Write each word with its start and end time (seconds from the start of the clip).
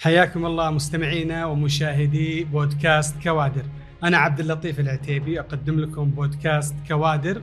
حياكم 0.00 0.46
الله 0.46 0.70
مستمعينا 0.70 1.46
ومشاهدي 1.46 2.44
بودكاست 2.44 3.22
كوادر. 3.22 3.64
أنا 4.04 4.18
عبد 4.18 4.40
اللطيف 4.40 4.80
العتيبي 4.80 5.40
أقدم 5.40 5.80
لكم 5.80 6.10
بودكاست 6.10 6.74
كوادر. 6.88 7.42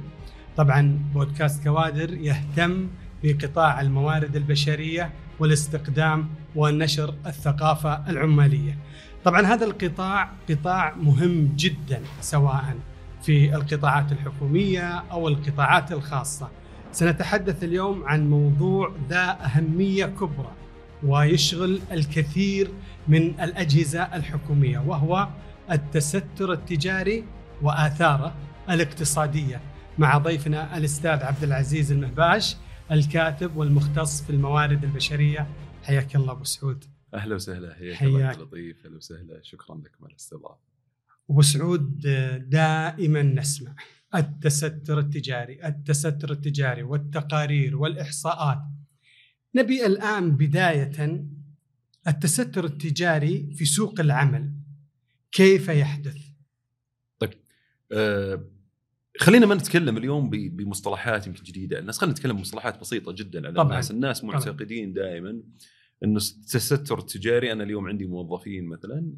طبعا 0.58 1.00
بودكاست 1.14 1.64
كوادر 1.64 2.14
يهتم 2.14 2.88
بقطاع 3.24 3.82
الموارد 3.82 4.36
البشرية 4.36 5.12
والاستقدام 5.40 6.30
ونشر 6.56 7.16
الثقافة 7.26 8.10
العمالية. 8.10 8.78
طبعا 9.24 9.42
هذا 9.42 9.66
القطاع 9.66 10.30
قطاع 10.50 10.96
مهم 10.96 11.56
جدا 11.56 12.02
سواء 12.22 12.76
في 13.24 13.56
القطاعات 13.56 14.12
الحكومية 14.12 15.04
أو 15.12 15.28
القطاعات 15.28 15.92
الخاصة. 15.92 16.50
سنتحدث 16.92 17.64
اليوم 17.64 18.04
عن 18.06 18.30
موضوع 18.30 18.92
ذا 19.10 19.38
أهمية 19.46 20.06
كبرى. 20.06 20.52
ويشغل 21.04 21.82
الكثير 21.92 22.72
من 23.08 23.40
الأجهزة 23.42 24.04
الحكومية 24.16 24.80
وهو 24.80 25.30
التستر 25.72 26.54
التجاري 26.54 27.24
وآثاره 27.62 28.36
الاقتصادية 28.70 29.62
مع 29.98 30.18
ضيفنا 30.18 30.78
الأستاذ 30.78 31.24
عبد 31.24 31.44
العزيز 31.44 31.92
المهباش 31.92 32.56
الكاتب 32.92 33.56
والمختص 33.56 34.24
في 34.24 34.30
الموارد 34.30 34.84
البشرية. 34.84 35.48
حياك 35.84 36.16
الله 36.16 36.32
أبو 36.32 36.44
سعود. 36.44 36.86
أهلا 37.14 37.36
وسهلا 37.36 37.74
حياك. 37.74 38.02
الله 38.04 38.32
اللطيف 38.32 38.86
أهلا 38.86 38.98
وسهلا 38.98 39.40
شكرا 39.44 39.76
لكم 39.76 40.06
على 40.06 40.12
الاستضافة. 40.12 40.60
أبو 41.30 41.42
سعود 41.42 42.00
دائما 42.50 43.22
نسمع 43.22 43.76
التستر 44.16 45.00
التجاري 45.00 45.68
التستر 45.68 46.32
التجاري 46.32 46.84
والتقارير 46.84 47.78
والإحصاءات 47.78 48.60
نبي 49.56 49.86
الآن 49.86 50.32
بداية 50.38 51.26
التستر 52.08 52.66
التجاري 52.66 53.54
في 53.54 53.66
سوق 53.66 54.00
العمل. 54.00 54.52
كيف 55.32 55.70
يحدث؟ 55.70 56.18
آه 57.92 58.46
خلينا 59.20 59.46
ما 59.46 59.56
نتكلم 59.56 59.98
اليوم 59.98 60.30
بمصطلحات 60.30 61.28
يمكن 61.28 61.44
جديدة. 61.44 61.80
الناس 61.80 61.98
خلينا 61.98 62.14
نتكلم 62.14 62.36
بمصطلحات 62.38 62.80
بسيطة 62.80 63.12
جدا. 63.12 63.46
على 63.46 63.54
طبعاً. 63.54 63.66
الناس 63.66 63.92
الناس 63.92 64.24
معتقدين 64.24 64.94
دائما 64.94 65.44
إنه 66.04 66.18
التستر 66.18 67.00
التجاري 67.00 67.52
أنا 67.52 67.64
اليوم 67.64 67.88
عندي 67.88 68.06
موظفين 68.06 68.66
مثلا 68.66 69.14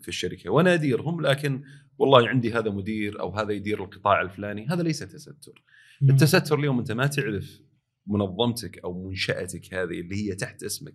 في 0.00 0.08
الشركة 0.08 0.50
وأنا 0.50 0.74
اديرهم 0.74 1.20
لكن 1.20 1.62
والله 1.98 2.28
عندي 2.28 2.52
هذا 2.52 2.70
مدير 2.70 3.20
أو 3.20 3.30
هذا 3.30 3.52
يدير 3.52 3.84
القطاع 3.84 4.20
الفلاني. 4.20 4.66
هذا 4.66 4.82
ليس 4.82 4.98
تستر. 4.98 5.62
التستر 6.02 6.58
اليوم 6.58 6.78
أنت 6.78 6.92
ما 6.92 7.06
تعرف 7.06 7.60
منظمتك 8.08 8.78
أو 8.78 9.08
منشأتك 9.08 9.74
هذه 9.74 10.00
اللي 10.00 10.28
هي 10.30 10.34
تحت 10.34 10.62
اسمك 10.62 10.94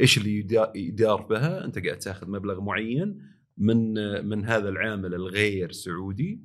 إيش 0.00 0.18
اللي 0.18 0.38
يدا- 0.38 0.72
يدار 0.76 1.22
بها؟ 1.22 1.64
أنت 1.64 1.78
قاعد 1.86 1.98
تاخذ 1.98 2.30
مبلغ 2.30 2.60
معين 2.60 3.22
من 3.58 3.94
من 4.26 4.44
هذا 4.44 4.68
العامل 4.68 5.14
الغير 5.14 5.72
سعودي 5.72 6.40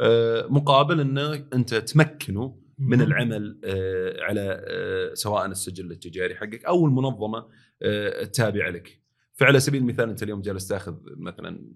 آه، 0.00 0.46
مقابل 0.46 1.00
انك 1.00 1.54
أنت 1.54 1.74
تمكنه 1.74 2.58
من 2.78 3.00
العمل 3.00 3.60
آه، 3.64 4.22
على 4.22 4.64
آه، 4.68 5.14
سواء 5.14 5.46
السجل 5.46 5.90
التجاري 5.92 6.34
حقك 6.34 6.64
أو 6.64 6.86
المنظمة 6.86 7.46
التابعة 7.82 8.70
لك. 8.70 9.00
فعلى 9.32 9.60
سبيل 9.60 9.80
المثال 9.82 10.08
أنت 10.08 10.22
اليوم 10.22 10.40
جالس 10.40 10.68
تاخذ 10.68 10.96
مثلا 11.16 11.72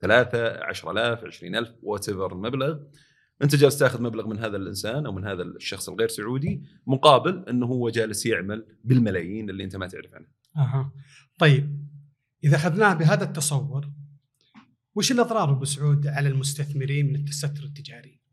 ثلاثة 0.00 0.64
عشر 0.64 0.90
آلاف 0.90 1.24
عشرين 1.24 1.56
ألف 1.56 1.74
وات 1.82 2.08
المبلغ 2.08 2.78
انت 3.42 3.54
جالس 3.54 3.78
تاخذ 3.78 4.02
مبلغ 4.02 4.26
من 4.26 4.38
هذا 4.38 4.56
الإنسان 4.56 5.06
أو 5.06 5.12
من 5.12 5.24
هذا 5.24 5.42
الشخص 5.42 5.88
الغير 5.88 6.08
سعودي 6.08 6.62
مقابل 6.86 7.44
إنه 7.48 7.66
هو 7.66 7.88
جالس 7.88 8.26
يعمل 8.26 8.66
بالملايين 8.84 9.50
اللي 9.50 9.64
أنت 9.64 9.76
ما 9.76 9.86
تعرف 9.86 10.14
عنها 10.14 10.28
أها. 10.56 10.92
طيب 11.38 11.84
إذا 12.44 12.56
أخذناه 12.56 12.94
بهذا 12.94 13.24
التصور 13.24 13.90
وش 14.94 15.12
الأضرار 15.12 15.50
أبو 15.50 15.64
سعود 15.64 16.06
على 16.06 16.28
المستثمرين 16.28 17.06
من 17.06 17.16
التستر 17.16 17.64
التجاري؟ 17.64 18.24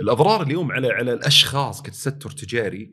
الأضرار 0.00 0.42
اليوم 0.42 0.72
على 0.72 0.88
على 0.88 1.12
الأشخاص 1.12 1.82
كتستر 1.82 2.30
تجاري 2.30 2.92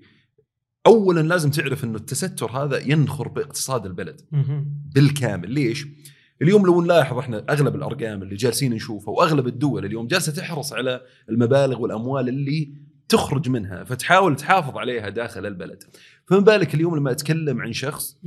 اولا 0.86 1.22
لازم 1.22 1.52
تعرف 1.52 1.84
إنه 1.84 1.96
التستر 1.96 2.52
هذا 2.52 2.80
ينخر 2.80 3.28
باقتصاد 3.28 3.86
البلد 3.86 4.22
بالكامل 4.96 5.52
ليش؟ 5.52 5.88
اليوم 6.42 6.66
لو 6.66 6.82
نلاحظ 6.82 7.18
إحنا 7.18 7.46
أغلب 7.50 7.76
الأرقام 7.76 8.24
اللي 8.24 8.36
جالسين 8.36 8.74
نشوفها 8.74 9.14
وأغلب 9.14 9.48
الدول 9.48 9.86
اليوم 9.86 10.08
جالسة 10.08 10.32
تحرص 10.32 10.74
على 10.74 11.02
المبالغ 11.30 11.82
والأموال 11.82 12.30
اللي 12.30 12.74
تخرج 13.10 13.50
منها 13.50 13.84
فتحاول 13.84 14.36
تحافظ 14.36 14.78
عليها 14.78 15.10
داخل 15.10 15.46
البلد 15.46 15.84
فما 16.26 16.40
بالك 16.40 16.76
اليوم 16.76 16.96
لما 16.98 17.12
أتكلم 17.12 17.62
عن 17.62 17.74
شخص. 17.74 18.18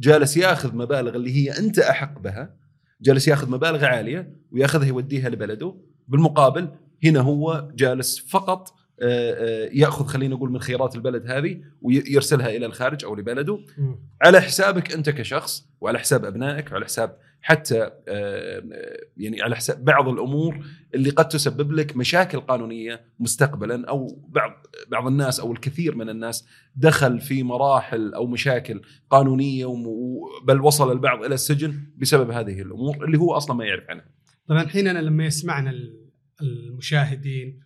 جالس 0.00 0.36
يأخذ 0.36 0.76
مبالغ 0.76 1.16
اللي 1.16 1.30
هي 1.36 1.58
أنت 1.58 1.78
أحق 1.78 2.18
بها 2.18 2.54
جالس 3.00 3.28
يأخذ 3.28 3.50
مبالغ 3.50 3.84
عالية 3.84 4.36
ويأخذها 4.52 4.86
يوديها 4.86 5.28
لبلده 5.28 5.74
بالمقابل 6.08 6.68
هنا 7.04 7.20
هو 7.20 7.70
جالس 7.74 8.18
فقط 8.18 8.74
آه، 9.00 9.32
آه، 9.32 9.70
يأخذ 9.72 10.06
خلينا 10.06 10.34
نقول 10.34 10.50
من 10.50 10.58
خيرات 10.60 10.96
البلد 10.96 11.30
هذه 11.30 11.60
ويرسلها 11.82 12.48
إلى 12.48 12.66
الخارج 12.66 13.04
أو 13.04 13.14
لبلده. 13.14 13.58
على 14.24 14.40
حسابك 14.40 14.92
أنت 14.92 15.10
كشخص 15.10 15.68
وعلى 15.80 15.98
حساب 15.98 16.24
أبنائك 16.24 16.72
وعلى 16.72 16.84
حساب 16.84 17.16
حتى 17.40 17.90
يعني 19.16 19.42
على 19.42 19.56
حساب 19.56 19.84
بعض 19.84 20.08
الأمور 20.08 20.66
اللي 20.94 21.10
قد 21.10 21.28
تسبب 21.28 21.72
لك 21.72 21.96
مشاكل 21.96 22.40
قانونية 22.40 23.04
مستقبلا 23.18 23.88
أو 23.88 24.22
بعض 24.28 24.66
بعض 24.88 25.06
الناس 25.06 25.40
أو 25.40 25.52
الكثير 25.52 25.94
من 25.94 26.08
الناس 26.08 26.46
دخل 26.76 27.20
في 27.20 27.42
مراحل 27.42 28.14
أو 28.14 28.26
مشاكل 28.26 28.82
قانونية 29.10 29.66
بل 30.44 30.60
وصل 30.60 30.92
البعض 30.92 31.24
إلى 31.24 31.34
السجن 31.34 31.86
بسبب 31.96 32.30
هذه 32.30 32.62
الأمور 32.62 33.04
اللي 33.04 33.18
هو 33.18 33.32
أصلا 33.32 33.56
ما 33.56 33.64
يعرف 33.64 33.84
عنها. 33.90 34.04
طبعا 34.48 34.62
الحين 34.62 34.88
أنا 34.88 34.98
لما 34.98 35.24
يسمعنا 35.24 35.70
ال- 35.70 36.04
المشاهدين 36.42 37.60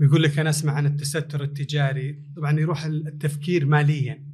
ويقول 0.00 0.22
لك 0.22 0.38
أنا 0.38 0.50
أسمع 0.50 0.72
عن 0.72 0.86
التستر 0.86 1.42
التجاري 1.42 2.22
طبعا 2.36 2.60
يروح 2.60 2.84
التفكير 2.84 3.66
ماليا 3.66 4.31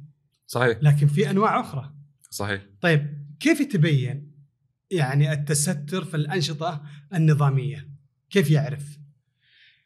صحيح. 0.49 0.77
لكن 0.81 1.07
في 1.07 1.29
أنواع 1.29 1.59
أخرى. 1.59 1.93
صحيح. 2.29 2.65
طيب 2.81 3.27
كيف 3.39 3.59
يتبين 3.59 4.31
يعني 4.91 5.31
التستر 5.31 6.05
في 6.05 6.17
الأنشطة 6.17 6.83
النظامية؟ 7.13 7.89
كيف 8.29 8.51
يعرف؟ 8.51 8.98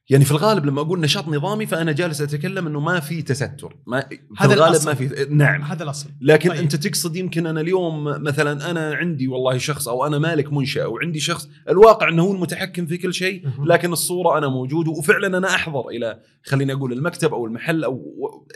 يعني 0.10 0.26
في 0.26 0.32
الغالب 0.32 0.66
لما 0.66 0.82
أقول 0.82 1.00
نشاط 1.00 1.28
نظامي 1.28 1.66
فأنا 1.66 1.92
جالس 1.92 2.22
أتكلم 2.22 2.68
إنه 2.68 2.80
ما 2.80 3.00
في 3.00 3.22
تستر 3.22 3.76
ما 3.88 4.02
في 4.10 4.20
هذا 4.38 4.54
الغالب 4.54 4.72
الأصل. 4.74 4.90
ما 4.90 4.96
في 4.96 5.28
نعم 5.30 5.62
هذا 5.62 5.84
الأصل 5.84 6.10
لكن 6.22 6.50
طيب. 6.50 6.60
أنت 6.60 6.76
تقصد 6.76 7.16
يمكن 7.16 7.48
أنا 7.48 7.62
اليوم 7.62 8.04
مثلا 8.04 8.72
أنا 8.72 8.94
عندي 8.96 9.28
والله 9.28 9.58
شخص 9.58 9.88
أو 9.88 10.06
أنا 10.08 10.20
مالك 10.20 10.54
منشاه 10.54 10.88
وعندي 10.88 11.20
شخص 11.20 11.50
الواقع 11.70 12.10
إنه 12.10 12.24
هو 12.24 12.32
المتحكم 12.34 12.86
في 12.86 12.98
كل 12.98 13.14
شيء. 13.14 13.44
لكن 13.66 13.92
الصورة 13.94 14.38
أنا 14.38 14.48
موجود 14.48 14.88
وفعلا 14.88 15.38
أنا 15.38 15.48
أحضر 15.56 15.88
إلى 15.90 16.20
خليني 16.46 16.74
أقول 16.74 16.94
المكتب 16.94 17.34
أو 17.34 17.46
المحل 17.46 17.84
أو 17.84 18.02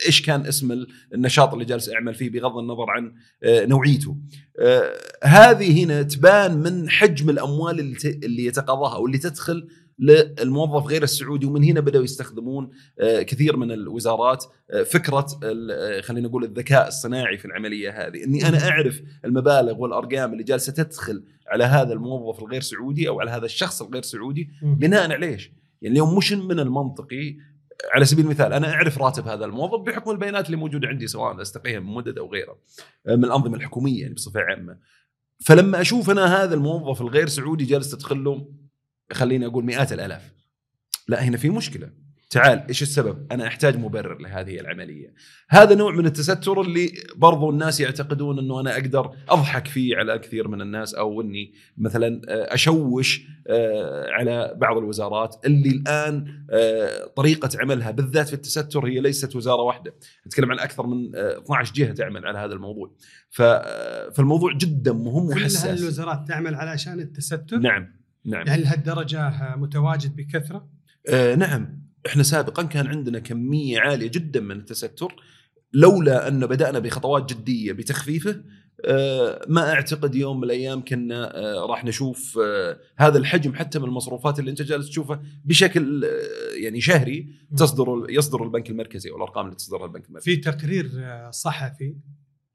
إيش 0.05 0.21
كان 0.21 0.45
اسم 0.45 0.71
ال- 0.71 0.87
النشاط 1.13 1.53
اللي 1.53 1.65
جالس 1.65 1.89
أعمل 1.89 2.13
فيه 2.15 2.29
بغض 2.29 2.57
النظر 2.57 2.89
عن 2.89 3.13
آه، 3.43 3.65
نوعيته. 3.65 4.17
آه، 4.59 4.93
هذه 5.23 5.83
هنا 5.83 6.01
تبان 6.01 6.57
من 6.57 6.89
حجم 6.89 7.29
الأموال 7.29 7.95
اللي 8.05 8.45
يتقاضاها 8.45 8.95
أو 8.95 9.05
اللي 9.05 9.17
تدخل 9.17 9.67
للموظف 9.99 10.87
غير 10.87 11.03
السعودي 11.03 11.45
ومن 11.45 11.63
هنا 11.63 11.79
بدأوا 11.79 12.03
يستخدمون 12.03 12.69
آه، 12.99 13.21
كثير 13.21 13.57
من 13.57 13.71
الوزارات 13.71 14.45
آه، 14.71 14.83
فكرة 14.83 15.25
آه، 15.43 16.01
خلينا 16.01 16.27
نقول 16.27 16.43
الذكاء 16.43 16.87
الصناعي 16.87 17.37
في 17.37 17.45
العملية 17.45 18.07
هذه 18.07 18.23
إني 18.23 18.47
أنا 18.47 18.69
أعرف 18.69 19.01
المبالغ 19.25 19.77
والأرقام 19.77 20.33
اللي 20.33 20.43
جالسة 20.43 20.73
تدخل 20.73 21.23
على 21.47 21.63
هذا 21.63 21.93
الموظف 21.93 22.39
الغير 22.39 22.61
سعودي 22.61 23.07
أو 23.09 23.19
على 23.19 23.31
هذا 23.31 23.45
الشخص 23.45 23.81
الغير 23.81 24.01
سعودي. 24.01 24.49
بناء 24.61 25.11
على 25.11 25.25
إيش؟ 25.25 25.51
يعني 25.81 25.93
اليوم 25.93 26.17
مش 26.17 26.33
من 26.33 26.59
المنطقي 26.59 27.37
على 27.91 28.05
سبيل 28.05 28.25
المثال 28.25 28.53
أنا 28.53 28.73
أعرف 28.73 28.97
راتب 28.97 29.27
هذا 29.27 29.45
الموظف 29.45 29.79
بحكم 29.79 30.11
البيانات 30.11 30.45
اللي 30.45 30.57
موجودة 30.57 30.87
عندي 30.87 31.07
سواء 31.07 31.41
استقيها 31.41 31.79
من 31.79 31.93
مدد 31.93 32.17
أو 32.17 32.31
غيرها 32.31 32.55
آه، 33.07 33.15
من 33.15 33.25
الأنظمة 33.25 33.57
الحكومية 33.57 34.01
يعني 34.01 34.13
بصفة 34.13 34.39
عامة. 34.39 34.77
فلما 35.45 35.81
أشوف 35.81 36.09
أنا 36.09 36.43
هذا 36.43 36.55
الموظف 36.55 37.01
الغير 37.01 37.27
سعودي 37.27 37.65
جالس 37.65 37.91
تدخل 37.91 38.23
له 38.23 38.47
خليني 39.13 39.45
أقول 39.45 39.65
مئات 39.65 39.93
الألاف. 39.93 40.33
لا 41.07 41.23
هنا 41.23 41.37
في 41.37 41.49
مشكلة. 41.49 41.89
تعال 42.29 42.63
إيش 42.67 42.81
السبب؟ 42.81 43.27
أنا 43.31 43.47
أحتاج 43.47 43.77
مبرر 43.77 44.21
لهذه 44.21 44.59
العملية. 44.59 45.13
هذا 45.49 45.75
نوع 45.75 45.91
من 45.91 46.05
التستر 46.05 46.61
اللي 46.61 46.93
برضو 47.15 47.49
الناس 47.49 47.79
يعتقدون 47.79 48.39
إنه 48.39 48.59
أنا 48.59 48.73
أقدر 48.73 49.11
أضحك 49.29 49.67
فيه 49.67 49.95
على 49.95 50.19
كثير 50.19 50.47
من 50.47 50.61
الناس 50.61 50.93
أو 50.93 51.21
إني 51.21 51.53
مثلا 51.77 52.21
آه، 52.29 52.53
أشوش 52.53 53.27
آه، 53.47 54.11
على 54.11 54.53
بعض 54.57 54.77
الوزارات 54.77 55.35
اللي 55.45 55.69
الآن 55.69 56.45
آه، 56.51 57.05
طريقة 57.15 57.49
عملها 57.59 57.91
بالذات 57.91 58.27
في 58.27 58.33
التستر 58.33 58.87
هي 58.87 58.99
ليست 58.99 59.35
وزارة 59.35 59.61
واحدة، 59.61 59.95
نتكلم 60.27 60.51
عن 60.51 60.59
أكثر 60.59 60.87
من 60.87 61.15
آه، 61.15 61.37
12 61.37 61.73
جهة 61.73 61.93
تعمل 61.93 62.25
على 62.25 62.37
هذا 62.37 62.53
الموضوع. 62.53 62.95
فالموضوع 63.29 64.53
جدا 64.53 64.93
مهم 64.93 65.33
كل 65.33 65.41
وحساس. 65.41 65.65
هالوزارات 65.65 66.27
تعمل 66.27 66.55
علشان 66.55 66.99
التستر 66.99 67.57
نعم 67.57 67.97
نعم. 68.27 68.47
يعني 68.47 68.61
لهالدرجة 68.61 69.55
متواجد 69.55 70.15
بكثرة؟ 70.15 70.69
آه 71.09 71.35
نعم. 71.35 71.87
إحنا 72.07 72.23
سابقا 72.23 72.63
كان 72.63 72.87
عندنا 72.87 73.19
كمية 73.19 73.79
عالية 73.79 74.07
جدا 74.07 74.39
من 74.39 74.55
التستر 74.55 75.15
لولا 75.73 76.27
أن 76.27 76.45
بدأنا 76.45 76.79
بخطوات 76.79 77.33
جدية 77.33 77.73
بتخفيفه 77.73 78.43
آه، 78.85 79.45
ما 79.47 79.73
أعتقد 79.73 80.15
يوم 80.15 80.37
من 80.37 80.43
الأيام 80.43 80.85
كنا 80.85 81.37
آه، 81.37 81.65
راح 81.65 81.85
نشوف 81.85 82.39
آه، 82.45 82.79
هذا 82.97 83.17
الحجم 83.17 83.53
حتى 83.53 83.79
من 83.79 83.85
المصروفات 83.85 84.39
اللي 84.39 84.51
أنت 84.51 84.61
جالس 84.61 84.89
تشوفها 84.89 85.23
بشكل 85.45 86.05
يعني 86.63 86.81
شهري 86.81 87.27
تصدر 87.57 88.05
يصدر 88.09 88.43
البنك 88.43 88.69
المركزي 88.69 89.09
أو 89.09 89.15
الأرقام 89.15 89.45
اللي 89.45 89.55
تصدرها 89.55 89.85
البنك 89.85 90.07
المركزي. 90.07 90.35
في 90.35 90.41
تقرير 90.41 90.91
صحفي 91.31 91.95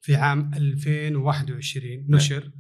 في 0.01 0.17
عام 0.17 0.51
2021 0.55 2.07
نشر 2.09 2.51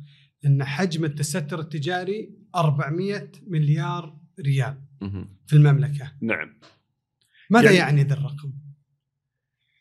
إن 0.46 0.64
حجم 0.64 1.04
التستر 1.04 1.60
التجاري 1.60 2.36
400 2.54 3.30
مليار 3.46 4.18
ريال. 4.40 4.82
في 5.46 5.52
المملكة. 5.56 6.12
نعم. 6.20 6.60
ماذا 7.50 7.64
يعني- 7.64 7.76
يعني 7.76 8.02
ذا 8.02 8.14
الرقم؟ 8.14 8.52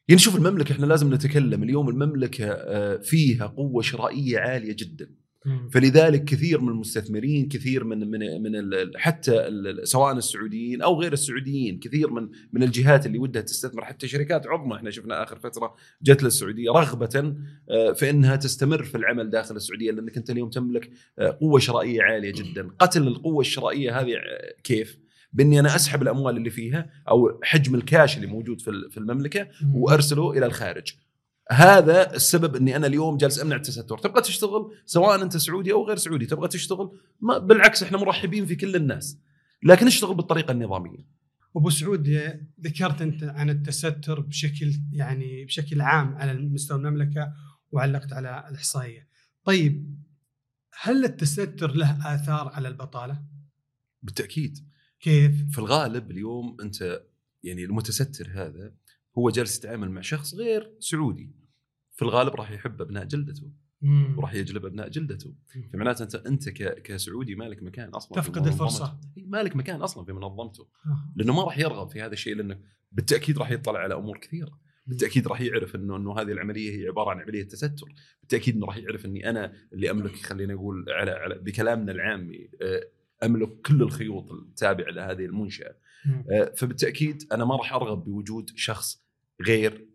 يعني 0.08 0.22
شوف 0.22 0.36
المملكة 0.36 0.74
إحنا 0.74 0.86
لازم 0.86 1.14
نتكلم. 1.14 1.64
اليوم 1.64 1.90
المملكة 1.90 2.46
آه، 2.52 2.98
فيها 2.98 3.46
قوة 3.46 3.82
شرائية 3.82 4.40
عالية 4.40 4.76
جدا. 4.80 5.16
فلذلك 5.72 6.24
كثير 6.24 6.62
من 6.62 6.70
المستثمرين 6.70 7.48
كثير 7.48 7.84
من 7.84 8.12
من 8.12 8.42
من 8.42 8.72
حتى 8.96 9.50
سواء 9.84 10.14
السعوديين 10.14 10.82
أو 10.82 11.02
غير 11.02 11.14
السعوديين 11.14 11.80
كثير 11.80 12.10
من 12.12 12.30
من 12.54 12.64
الجهات 12.64 13.06
اللي 13.06 13.18
ودها 13.18 13.42
تستثمر 13.42 13.86
حتى 13.86 14.08
شركات 14.08 14.48
عظمى. 14.48 14.76
إحنا 14.76 14.90
شفنا 14.90 15.24
آخر 15.24 15.40
فترة 15.40 15.76
جت 16.02 16.24
للسعودية 16.24 16.72
رغبة 16.72 17.36
آه، 17.70 17.92
في 17.92 18.10
انها 18.10 18.36
تستمر 18.36 18.84
في 18.84 18.96
العمل 18.96 19.30
داخل 19.30 19.56
السعودية 19.56 19.92
لأنك 19.92 20.18
أنت 20.18 20.30
اليوم 20.30 20.50
تملك 20.50 20.92
آه، 21.20 21.38
قوة 21.42 21.60
شرائية 21.60 22.02
عالية 22.02 22.32
جدا. 22.32 22.70
قتل 22.80 23.08
القوة 23.08 23.42
الشرائية 23.42 24.00
هذه 24.00 24.14
آه، 24.16 24.54
كيف؟ 24.64 24.98
بإني 25.34 25.60
أنا 25.60 25.76
أسحب 25.76 26.02
الأموال 26.02 26.38
اللي 26.38 26.50
فيها 26.50 26.90
أو 27.10 27.40
حجم 27.44 27.76
الكاش 27.76 28.18
اللي 28.18 28.28
موجود 28.28 28.62
في 28.62 28.98
المملكة 28.98 29.48
وأرسله 29.74 30.32
إلى 30.32 30.46
الخارج. 30.46 30.94
هذا 31.52 32.16
السبب 32.16 32.56
إني 32.56 32.76
أنا 32.76 32.88
اليوم 32.88 33.18
جالس 33.18 33.42
أمنع 33.42 33.56
التستر 33.56 33.98
تبغى 33.98 34.22
تشتغل 34.22 34.72
سواء 34.86 35.22
أنت 35.22 35.38
سعودي 35.38 35.74
أو 35.74 35.88
غير 35.88 35.98
سعودي 35.98 36.26
تبغى 36.26 36.48
تشتغل 36.48 36.92
ما 37.22 37.38
بالعكس 37.38 37.84
إحنا 37.84 37.98
مرحبين 37.98 38.46
في 38.46 38.56
كل 38.56 38.76
الناس 38.76 39.20
لكن 39.64 39.88
اشتغل 39.88 40.16
بالطريقة 40.16 40.52
النظامية 40.52 41.22
أبو 41.56 41.70
سعود 41.70 42.10
ذكرت 42.62 43.02
أنت 43.02 43.24
عن 43.24 43.50
التستر 43.50 44.20
بشكل 44.20 44.74
يعني 44.92 45.46
بشكل 45.46 45.82
عام 45.82 46.16
على 46.16 46.34
مستوى 46.34 46.78
المملكة 46.78 47.34
وعلقت 47.72 48.14
على 48.14 48.46
الإحصائية. 48.50 49.08
طيب 49.44 50.00
هل 50.82 51.06
التستر 51.06 51.72
له 51.72 52.16
آثار 52.16 52.48
على 52.48 52.68
البطالة؟ 52.68 53.24
بالتأكيد 54.04 54.58
كيف؟ 55.00 55.52
في 55.52 55.60
الغالب 55.60 56.12
اليوم 56.12 56.58
أنت 56.62 57.04
يعني 57.44 57.64
المتستر 57.64 58.30
هذا 58.34 58.74
هو 59.18 59.30
جالس 59.30 59.58
يتعامل 59.58 59.92
مع 59.92 60.02
شخص 60.02 60.34
غير 60.34 60.72
سعودي 60.80 61.41
في 62.02 62.06
الغالب 62.06 62.36
راح 62.36 62.52
يحب 62.52 62.82
أبناء 62.82 63.06
جلدته. 63.06 63.52
وراح 64.18 64.34
يجلب 64.34 64.66
أبناء 64.66 64.90
جلدته 64.90 65.34
فمعناته 65.74 66.04
انت 66.04 66.16
أنت 66.16 66.50
كسعودي 66.50 67.36
مالك 67.36 67.64
مكان 67.64 67.90
أصلا 67.90 68.22
تفقد. 68.22 68.48
الفرصة. 68.48 69.00
مالك 69.18 69.56
مكان 69.56 69.82
أصلا 69.82 70.06
في 70.06 70.14
منظمته 70.14 70.68
آه. 70.86 71.14
لأنه 71.16 71.34
ما 71.34 71.44
راح 71.44 71.58
يرغب 71.58 71.90
في 71.90 72.02
هذا 72.02 72.14
الشيء 72.14 72.36
لأنه 72.36 72.60
بالتأكيد 72.92 73.38
راح 73.38 73.52
يطلع 73.52 73.80
على 73.80 73.96
أمور 73.96 74.18
كثيرة 74.18 74.60
بالتأكيد 74.88 75.28
راح 75.28 75.42
يعرف 75.42 75.76
انه 75.76 75.98
إنه 75.98 76.20
هذه 76.20 76.32
العملية 76.32 76.82
هي 76.82 76.88
عبارة 76.88 77.10
عن 77.10 77.20
عملية 77.20 77.44
تستر 77.44 77.94
بالتأكيد 78.22 78.56
إنه 78.56 78.66
راح 78.66 78.78
يعرف 78.78 79.06
إني 79.06 79.30
أنا 79.30 79.54
اللي 79.74 79.92
أملك 79.92 80.16
خلينا 80.16 80.54
نقول 80.54 80.86
على, 80.90 81.12
على 81.12 81.36
بكلامنا 81.36 81.92
العامي 81.92 82.50
آه، 82.62 82.88
أملك 83.24 83.62
كل 83.62 83.82
الخيوط 83.82 84.32
التابعة 84.32 84.92
لهذه 84.92 85.26
المنشأة. 85.26 85.76
آه، 86.32 86.54
فبالتأكيد 86.58 87.24
أنا 87.32 87.46
ما 87.46 87.56
راح 87.56 87.74
أرغب 87.74 88.04
بوجود 88.04 88.50
شخص 88.56 89.04
غير 89.48 89.91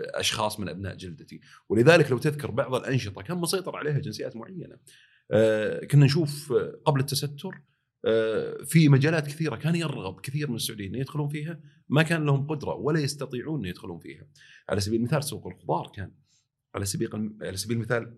أشخاص 0.00 0.60
من 0.60 0.68
أبناء 0.68 0.96
جلدتي. 0.96 1.40
ولذلك 1.68 2.10
لو 2.10 2.18
تذكر 2.18 2.50
بعض 2.50 2.74
الأنشطة 2.74 3.22
كان 3.22 3.38
مسيطر 3.38 3.76
عليها 3.76 3.98
جنسيات 3.98 4.36
معينة. 4.36 4.76
آه، 5.30 5.84
كنا 5.84 6.04
نشوف 6.04 6.52
قبل 6.84 7.00
التستر 7.00 7.62
آه، 8.06 8.64
في 8.64 8.88
مجالات 8.88 9.26
كثيرة 9.26 9.56
كان 9.56 9.74
يرغب 9.74 10.20
كثير 10.20 10.50
من 10.50 10.56
السعوديين 10.56 10.94
يدخلون 10.94 11.28
فيها 11.28 11.60
ما 11.88 12.02
كان 12.02 12.24
لهم 12.24 12.46
قدرة 12.46 12.74
ولا 12.74 13.00
يستطيعون 13.00 13.60
إن 13.60 13.66
يدخلون 13.66 13.98
فيها. 13.98 14.26
على 14.68 14.80
سبيل 14.80 15.00
المثال 15.00 15.24
سوق 15.24 15.46
الخضار 15.46 15.92
كان. 15.94 16.12
على 16.74 16.84
سبيل 16.84 17.36
على 17.42 17.56
سبيل 17.56 17.76
المثال 17.76 18.16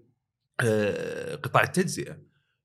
آه، 0.60 1.34
قطاع 1.34 1.62
التجزئة. 1.62 2.18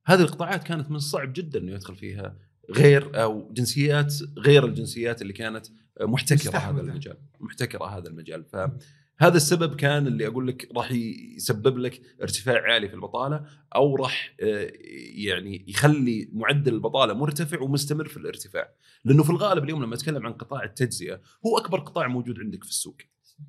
هذه 0.06 0.22
القطاعات 0.22 0.64
كانت 0.64 0.90
من 0.90 0.96
الصعب 0.96 1.34
جدا 1.34 1.60
إنه 1.60 1.72
يدخل 1.72 1.96
فيها 1.96 2.38
غير 2.70 3.24
أو 3.24 3.54
جنسيات 3.54 4.14
غير 4.38 4.66
الجنسيات 4.66 5.22
اللي 5.22 5.34
كانت 5.34 5.68
محتكرة. 6.02 6.58
هذا 6.58 6.82
المجال. 6.82 7.18
محتكرة 7.40 7.86
هذا 7.86 8.10
المجال. 8.10 8.46
فهذا 8.46 9.38
السبب 9.38 9.76
كان 9.76 10.08
اللي 10.08 10.28
أقول 10.28 10.48
لك 10.48 10.70
راح 10.76 10.92
يسبب 11.36 11.78
لك 11.78 12.02
ارتفاع 12.22 12.62
عالي 12.62 12.88
في 12.88 12.94
البطالة 12.94 13.46
أو 13.76 13.96
راح 13.96 14.36
آه، 14.42 14.72
يعني 15.16 15.66
يخلي 15.68 16.30
معدل 16.34 16.74
البطالة 16.74 17.14
مرتفع 17.14 17.62
ومستمر 17.62 18.08
في 18.08 18.18
الارتفاع. 18.18 18.72
لأنه 19.06 19.24
في 19.24 19.30
الغالب 19.30 19.64
اليوم 19.64 19.84
لما 19.84 19.96
أتكلم 19.96 20.26
عن 20.26 20.34
قطاع 20.34 20.64
التجزئة 20.64 21.22
هو 21.46 21.58
أكبر 21.58 21.80
قطاع 21.80 22.08
موجود 22.08 22.40
عندك 22.40 22.64
في 22.64 22.70
السوق. 22.70 22.98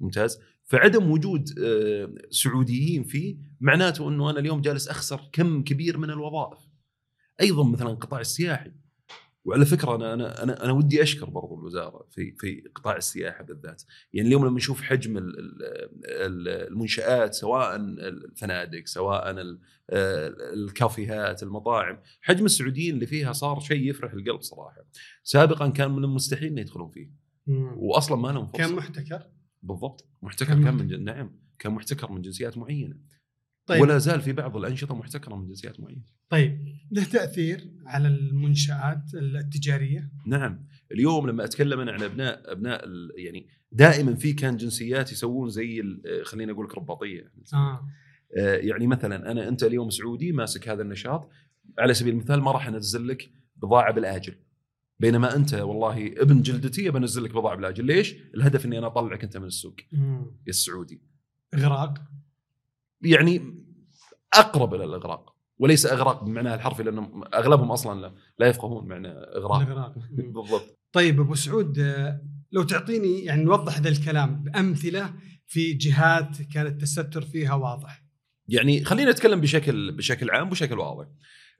ممتاز؟ 0.01 0.41
فعدم 0.65 1.11
وجود 1.11 1.59
آه، 1.59 2.15
سعوديين 2.31 3.05
فيه 3.05 3.37
معناته 3.61 4.09
أنه 4.09 4.31
أنا 4.31 4.39
اليوم 4.39 4.61
جالس 4.61 4.89
أخسر 4.89 5.21
كم 5.33 5.65
كبير 5.65 5.99
من 5.99 6.11
الوظائف. 6.11 6.59
أيضا 7.41 7.65
مثلا 7.65 7.91
القطاع 7.91 8.21
السياحي. 8.21 8.73
وعلى 9.45 9.65
فكرة 9.65 9.95
أنا 9.97 10.15
أنا 10.15 10.43
أنا, 10.43 10.65
أنا 10.65 10.73
ودي 10.73 11.03
أشكر 11.03 11.31
برضو 11.31 11.59
الوزارة 11.59 12.07
في 12.11 12.35
في 12.39 12.61
قطاع 12.75 12.97
السياحة 12.97 13.45
بالذات. 13.45 13.83
يعني 14.13 14.29
اليوم 14.29 14.47
لما 14.47 14.57
نشوف 14.57 14.83
حجم 14.83 15.19
ال- 15.19 15.39
ال- 15.39 15.63
ال- 16.07 16.49
المنشآت 16.73 17.35
سواء 17.35 17.77
الفنادق 17.77 18.83
سواء 18.87 19.31
ال- 19.31 19.61
الكافيهات 20.55 21.43
المطاعم 21.43 21.99
حجم 22.21 22.45
السعوديين 22.45 22.95
اللي 22.95 23.07
فيها 23.07 23.33
صار 23.33 23.61
شيء 23.61 23.89
يفرح 23.91 24.13
القلب 24.13 24.41
صراحة. 24.43 24.85
سابقا 25.23 25.69
كان 25.69 25.91
من 25.91 26.05
المستحيل 26.05 26.49
ان 26.49 26.59
يدخلون 26.59 26.91
فيه. 26.91 27.11
مم. 27.47 27.73
واصلا 27.77 28.17
ما 28.17 28.29
لهم 28.29 28.47
فرصة. 28.47 28.59
كان 28.67 28.77
محتكر؟ 28.77 29.27
بالضبط. 29.63 30.09
محتكر 30.23 30.55
كان 30.55 30.65
كان 30.65 30.75
من. 30.75 31.05
نعم. 31.05 31.39
كان 31.59 31.73
محتكر 31.73 32.13
من 32.13 32.23
جنسيات 32.23 32.59
معينة. 32.59 32.97
طيب. 33.67 33.81
ولا 33.83 33.99
زال 33.99 34.21
في 34.21 34.33
بعض 34.33 34.57
الأنشطة 34.57 34.95
محتكرة 34.95 35.35
من 35.35 35.47
جنسيات 35.47 35.81
معينة. 35.81 36.03
طيب 36.29 36.69
له 36.91 37.05
تأثير 37.05 37.71
على 37.87 38.09
المنشآت 38.09 39.15
التجارية؟ 39.15 40.11
نعم. 40.27 40.67
اليوم 40.93 41.31
لما 41.31 41.45
أتكلم 41.45 41.81
أنا 41.81 41.93
عن 41.93 42.03
أبناء 42.03 42.53
أبناء 42.53 42.89
يعني 43.17 43.47
دائما 43.73 44.15
في 44.15 44.33
كان 44.33 44.57
جنسيات 44.57 45.13
يسوون 45.13 45.51
زي 45.51 45.81
ال- 45.81 46.03
خليني 46.25 46.53
أقول 46.53 46.67
لك 46.67 46.75
رباطية. 46.75 47.33
آه. 47.55 47.89
آه، 48.39 48.57
يعني 48.57 48.87
مثلا 48.87 49.31
أنا 49.33 49.49
أنت 49.49 49.63
اليوم 49.65 49.91
سعودي 49.91 50.33
ماسك 50.33 50.69
هذا 50.69 50.83
النشاط. 50.83 51.31
على 51.79 51.95
سبيل 51.95 52.13
المثال 52.13 52.41
ما 52.41 52.51
راح 52.53 52.67
أنزل 52.67 53.09
لك 53.09 53.31
بضاعة 53.57 53.93
بالآجل. 53.93 54.35
بينما 55.01 55.37
أنت 55.37 55.55
والله 55.55 56.07
ابن 56.07 56.43
جلدتي 56.43 56.91
بنزل 56.91 57.25
لك 57.25 57.31
بضاعة 57.31 57.57
بالآجل. 57.57 57.85
ليش؟ 57.85 58.15
الهدف 58.35 58.67
إني 58.67 58.79
أنا 58.79 58.87
أطلعك 58.87 59.25
أنت 59.25 59.37
من 59.37 59.47
السوق 59.47 59.77
مم. 59.93 60.27
السعودي. 60.49 61.03
إغراق؟ 61.55 61.95
يعني 63.05 63.62
أقرب 64.35 64.75
إلى 64.75 64.85
الإغراق. 64.85 65.35
وليس 65.59 65.87
إغراق 65.87 66.25
بمعناها 66.25 66.55
الحرفي 66.55 66.83
لأنهم 66.83 67.25
أغلبهم 67.35 67.73
أصلا 67.73 68.01
لا, 68.01 68.15
لا 68.39 68.47
يفقهون 68.47 68.89
معنى 68.89 69.09
إغراق. 69.09 69.61
الإغراق. 69.61 69.95
مم. 70.11 70.33
بالضبط. 70.33 70.79
طيب 70.93 71.21
أبو 71.21 71.35
سعود 71.35 71.79
لو 72.53 72.63
تعطيني 72.63 73.25
يعني 73.25 73.45
نوضح 73.45 73.79
هذا 73.79 73.89
الكلام 73.89 74.43
بأمثلة 74.43 75.15
في 75.47 75.73
جهات 75.73 76.43
كان 76.43 76.67
التستر 76.67 77.23
فيها 77.23 77.55
واضح. 77.55 78.03
يعني 78.49 78.85
خلينا 78.85 79.11
نتكلم 79.11 79.41
بشكل 79.41 79.93
بشكل 79.93 80.31
عام 80.31 80.47
وبشكل 80.47 80.79
واضح. 80.79 81.07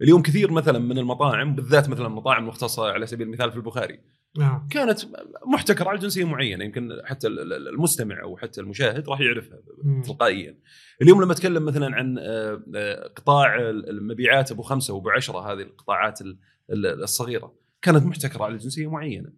اليوم 0.03 0.23
كثير 0.23 0.51
مثلا 0.51 0.79
من 0.79 0.99
المطاعم 0.99 1.55
بالذات 1.55 1.89
مثلا 1.89 2.07
المطاعم 2.07 2.43
المختصه 2.43 2.93
على 2.93 3.07
سبيل 3.07 3.27
المثال 3.27 3.51
في 3.51 3.57
البخاري 3.57 4.01
آه. 4.41 4.67
كانت 4.71 5.01
محتكرة 5.47 5.89
على 5.89 5.99
جنسية 5.99 6.25
معينة 6.25 6.65
يمكن 6.65 6.91
حتى 7.05 7.27
ال- 7.27 7.41
ال- 7.53 7.69
المستمع 7.69 8.23
أو 8.23 8.37
حتى 8.37 8.61
المشاهد 8.61 9.09
راح 9.09 9.21
يعرفها. 9.21 9.59
تلقائيا. 10.05 10.59
اليوم 11.03 11.23
لما 11.23 11.33
أتكلم 11.33 11.65
مثلا 11.65 11.97
عن 11.97 12.19
آه، 12.19 12.63
آه، 12.77 13.09
قطاع 13.17 13.59
المبيعات 13.71 14.51
أبو 14.53 14.63
خمسة 14.63 14.95
وأبو 14.95 15.11
عشرة 15.11 15.53
هذه 15.53 15.61
القطاعات 15.63 16.21
ال- 16.21 16.39
ال- 16.73 17.03
الصغيرة 17.03 17.55
كانت 17.83 18.07
محتكرة 18.07 18.45
على 18.45 18.57
جنسية 18.57 18.91
معينة 18.91 19.33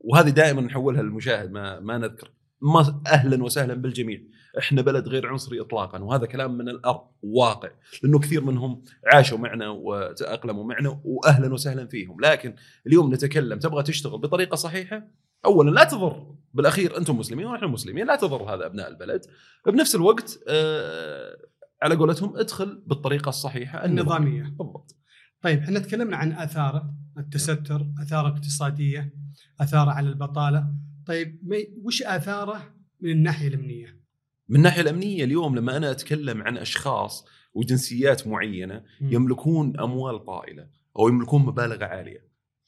وهذه 0.00 0.30
دائما 0.30 0.60
نحولها 0.60 1.02
للمشاهد 1.02 1.50
ما 1.50 1.80
ما 1.80 1.98
نذكر 1.98 2.30
ما 2.62 3.02
أهلا 3.06 3.44
وسهلا 3.44 3.74
بالجميع 3.74 4.20
إحنا 4.58 4.82
بلد 4.82 5.08
غير 5.08 5.26
عنصري 5.26 5.60
اطلاقا 5.60 5.98
وهذا 5.98 6.26
كلام 6.26 6.58
من 6.58 6.68
الأرض 6.68 7.00
واقع 7.22 7.70
لأنه 8.02 8.18
كثير 8.18 8.44
منهم 8.44 8.82
عاشوا 9.12 9.38
معنا 9.38 9.68
وتأقلموا 9.68 10.64
معنا 10.64 11.00
واهلا 11.04 11.52
وسهلا 11.54 11.86
فيهم. 11.86 12.20
لكن 12.20 12.54
اليوم 12.86 13.14
نتكلم 13.14 13.58
تبغى 13.58 13.82
تشتغل 13.82 14.18
بطريقة 14.18 14.54
صحيحة؟ 14.54 15.08
اولا 15.44 15.70
لا 15.70 15.84
تضر. 15.84 16.34
بالأخير 16.54 16.98
أنتم 16.98 17.18
مسلمين 17.18 17.46
ونحن 17.46 17.64
مسلمين 17.64 18.06
لا 18.06 18.16
تضر 18.16 18.54
هذا 18.54 18.66
أبناء 18.66 18.88
البلد. 18.88 19.26
بنفس 19.66 19.94
الوقت 19.94 20.38
آه 20.48 21.36
على 21.82 21.94
قولتهم 21.94 22.36
ادخل 22.36 22.82
بالطريقة 22.86 23.28
الصحيحة 23.28 23.84
النظامية. 23.84 24.42
بالضبط. 24.42 24.96
طيب 25.42 25.58
إحنا 25.58 25.78
تكلمنا 25.78 26.16
عن 26.16 26.32
اثاره 26.32 26.94
التستر 27.18 27.86
اثاره 28.02 28.28
اقتصادية 28.28 29.14
اثاره 29.60 29.90
على 29.90 30.08
البطالة. 30.08 30.66
طيب 31.06 31.40
وش 31.84 32.02
آثاره 32.02 32.74
من 33.00 33.10
الناحية 33.10 33.48
الأمنية؟ 33.48 34.05
من 34.48 34.56
الناحية 34.56 34.82
الأمنية 34.82 35.24
اليوم 35.24 35.56
لما 35.56 35.76
أنا 35.76 35.90
أتكلم 35.90 36.42
عن 36.42 36.56
أشخاص 36.56 37.26
وجنسيات 37.54 38.26
معينة. 38.26 38.82
يملكون 39.00 39.80
أموال 39.80 40.24
طائلة 40.24 40.68
أو 40.98 41.08
يملكون 41.08 41.42
مبالغ 41.42 41.84
عالية 41.84 42.26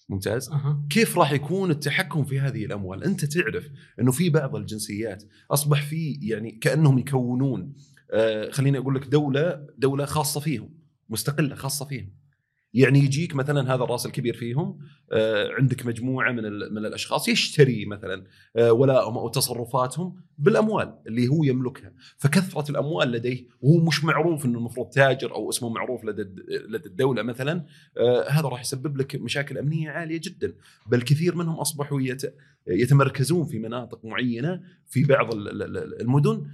ممتاز 0.08 0.48
أها. 0.50 0.86
كيف 0.90 1.18
راح 1.18 1.32
يكون 1.32 1.70
التحكم 1.70 2.24
في 2.24 2.40
هذه 2.40 2.64
الأموال 2.64 3.04
أنت 3.04 3.24
تعرف 3.24 3.70
إنه 4.00 4.12
في 4.12 4.30
بعض 4.30 4.56
الجنسيات 4.56 5.24
أصبح 5.50 5.82
في 5.82 6.18
يعني 6.22 6.50
كأنهم 6.50 6.98
يكونون 6.98 7.74
آه 8.10 8.50
خليني 8.50 8.78
أقول 8.78 8.94
لك 8.94 9.06
دولة 9.06 9.66
دولة 9.78 10.04
خاصة 10.04 10.40
فيهم 10.40 10.70
مستقلة 11.08 11.54
خاصة 11.54 11.84
فيهم 11.84 12.12
يعني 12.74 12.98
يجيك 12.98 13.34
مثلا 13.34 13.74
هذا 13.74 13.84
الرأس 13.84 14.06
الكبير 14.06 14.34
فيهم 14.34 14.78
آه 15.12 15.48
عندك 15.52 15.86
مجموعة 15.86 16.32
من 16.32 16.42
من 16.44 16.86
الأشخاص 16.86 17.28
يشتري 17.28 17.86
مثلا 17.86 18.24
آه 18.56 18.72
ولاءهم 18.72 19.18
أو 19.18 19.28
تصرفاتهم 19.28 20.14
بالأموال 20.38 20.98
اللي 21.06 21.28
هو 21.28 21.44
يملكها. 21.44 21.92
فكثرة 22.16 22.70
الأموال 22.70 23.12
لديه 23.12 23.46
وهو 23.60 23.84
مش 23.84 24.04
معروف 24.04 24.44
إنه 24.44 24.58
المفروض 24.58 24.88
تاجر 24.88 25.34
أو 25.34 25.50
اسمه 25.50 25.68
معروف 25.68 26.04
لدى 26.04 26.22
لدى 26.68 26.86
الدولة 26.88 27.22
مثلا 27.22 27.66
آه 27.98 28.28
هذا 28.28 28.48
راح 28.48 28.60
يسبب 28.60 28.96
لك 28.96 29.16
مشاكل 29.16 29.58
أمنية 29.58 29.90
عالية 29.90 30.20
جدا. 30.24 30.54
بل 30.86 31.02
كثير 31.02 31.34
منهم 31.36 31.54
أصبحوا 31.54 32.00
يت 32.00 32.34
يتمركزون 32.70 33.44
في 33.44 33.58
مناطق 33.58 34.04
معينة 34.04 34.60
في 34.86 35.04
بعض 35.04 35.34
ال- 35.34 35.48
ال- 35.48 35.76
ال- 35.76 36.00
المدن 36.00 36.46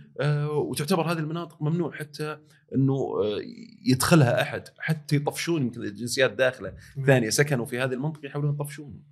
وتعتبر 0.50 1.12
هذه 1.12 1.18
المناطق 1.18 1.62
ممنوع 1.62 1.92
حتى 1.92 2.38
إنه 2.74 2.94
آه، 2.94 3.40
يدخلها 3.86 4.42
أحد. 4.42 4.64
حتى 4.78 5.16
يطفشون 5.16 5.62
يمكن 5.62 5.80
الجنسيات 5.82 6.32
داخله. 6.32 6.72
ثانية 7.06 7.30
سكنوا 7.30 7.66
في 7.66 7.78
هذه 7.78 7.92
المنطقة 7.92 8.26
يحاولون 8.26 8.54
يطفشون. 8.54 9.02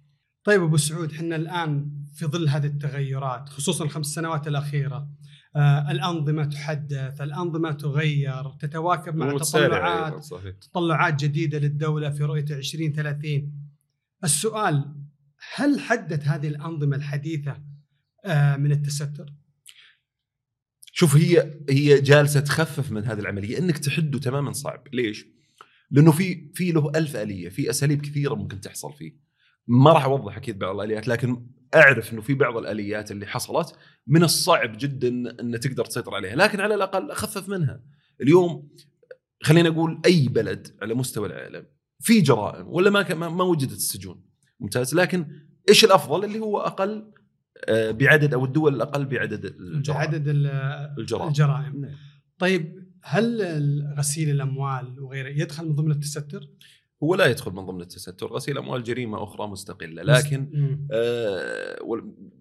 طيب 0.44 0.62
أبو 0.62 0.76
سعود 0.76 1.12
إحنا 1.12 1.36
الآن 1.36 1.90
في 2.14 2.26
ظل 2.26 2.48
هذه 2.48 2.66
التغيرات 2.66 3.48
خصوصا 3.48 3.84
الخمس 3.84 4.06
سنوات 4.06 4.48
الأخيرة 4.48 5.08
آه 5.56 5.90
الأنظمة 5.90 6.44
تحدث، 6.44 7.20
الأنظمة 7.20 7.72
تغير، 7.72 8.50
تتواكب 8.60 9.16
مع 9.16 9.32
ومتسارع 9.32 9.66
تطلعات 9.66 10.22
صحيح. 10.22 10.54
تطلعات 10.56 11.24
جديدة 11.24 11.58
للدولة 11.58 12.10
في 12.10 12.24
رؤية 12.24 12.44
2030 12.50 13.52
السؤال 14.24 14.94
هل 15.54 15.80
حدت 15.80 16.24
هذه 16.24 16.48
الأنظمة 16.48 16.96
الحديثة 16.96 17.62
آه 18.24 18.56
من 18.56 18.72
التستر؟ 18.72 19.32
شوف 21.02 21.16
هي 21.16 21.60
هي 21.70 22.00
جالسة 22.00 22.40
تخفف 22.40 22.90
من 22.90 23.04
هذه 23.04 23.18
العملية. 23.18 23.58
إنك 23.58 23.78
تحده 23.78 24.18
تماما 24.18 24.52
صعب. 24.52 24.88
ليش؟ 24.92 25.26
لأنه 25.90 26.12
في 26.12 26.50
في 26.54 26.72
له 26.72 26.92
ألف 26.96 27.16
آلية 27.16 27.48
في 27.48 27.70
أساليب 27.70 28.00
كثيرة 28.00 28.34
ممكن 28.34 28.60
تحصل 28.60 28.92
فيه. 28.92 29.16
ما 29.66 29.92
راح 29.92 30.04
أوضح 30.04 30.36
أكيد 30.36 30.58
بعض 30.58 30.74
الآليات 30.74 31.08
لكن 31.08 31.46
أعرف 31.74 32.12
إنه 32.12 32.20
في 32.20 32.34
بعض 32.34 32.56
الآليات 32.56 33.10
اللي 33.10 33.26
حصلت 33.26 33.78
من 34.06 34.22
الصعب 34.24 34.78
جدا 34.78 35.08
إن 35.40 35.60
تقدر 35.60 35.84
تسيطر 35.84 36.14
عليها. 36.14 36.36
لكن 36.36 36.60
على 36.60 36.74
الأقل 36.74 37.12
خفف 37.12 37.48
منها. 37.48 37.82
اليوم 38.20 38.70
خلينا 39.42 39.68
أقول 39.68 40.00
أي 40.06 40.28
بلد 40.28 40.76
على 40.82 40.94
مستوى 40.94 41.28
العالم 41.28 41.66
في 42.00 42.20
جرائم 42.20 42.68
ولا 42.68 42.90
ما 42.90 43.28
ما 43.28 43.44
وجدت 43.44 43.72
السجون. 43.72 44.24
ممتاز؟ 44.60 44.94
لكن 44.94 45.26
إيش 45.68 45.84
الأفضل؟ 45.84 46.24
اللي 46.24 46.38
هو 46.38 46.60
أقل 46.60 47.12
بعدد 47.70 48.34
أو 48.34 48.44
الدول 48.44 48.74
الأقل 48.74 49.04
بعدد 49.04 49.44
الجرائم 49.44 50.00
عدد 50.00 50.28
ال- 50.28 50.46
الجرائم 50.98 51.28
الجرائم 51.28 51.80
نعم. 51.80 51.94
طيب 52.38 52.82
هل 53.04 53.42
غسيل 53.98 54.30
الأموال 54.30 55.00
وغيره 55.00 55.28
يدخل 55.28 55.66
من 55.68 55.74
ضمن 55.74 55.90
التستر؟ 55.90 56.48
هو 57.02 57.14
لا 57.14 57.26
يدخل 57.26 57.52
من 57.52 57.66
ضمن 57.66 57.80
التستر 57.80 58.26
غسيل 58.26 58.58
أموال 58.58 58.82
جريمة 58.82 59.22
أخرى 59.22 59.46
مستقلة 59.46 60.02
لكن. 60.02 60.48
آه 60.92 61.76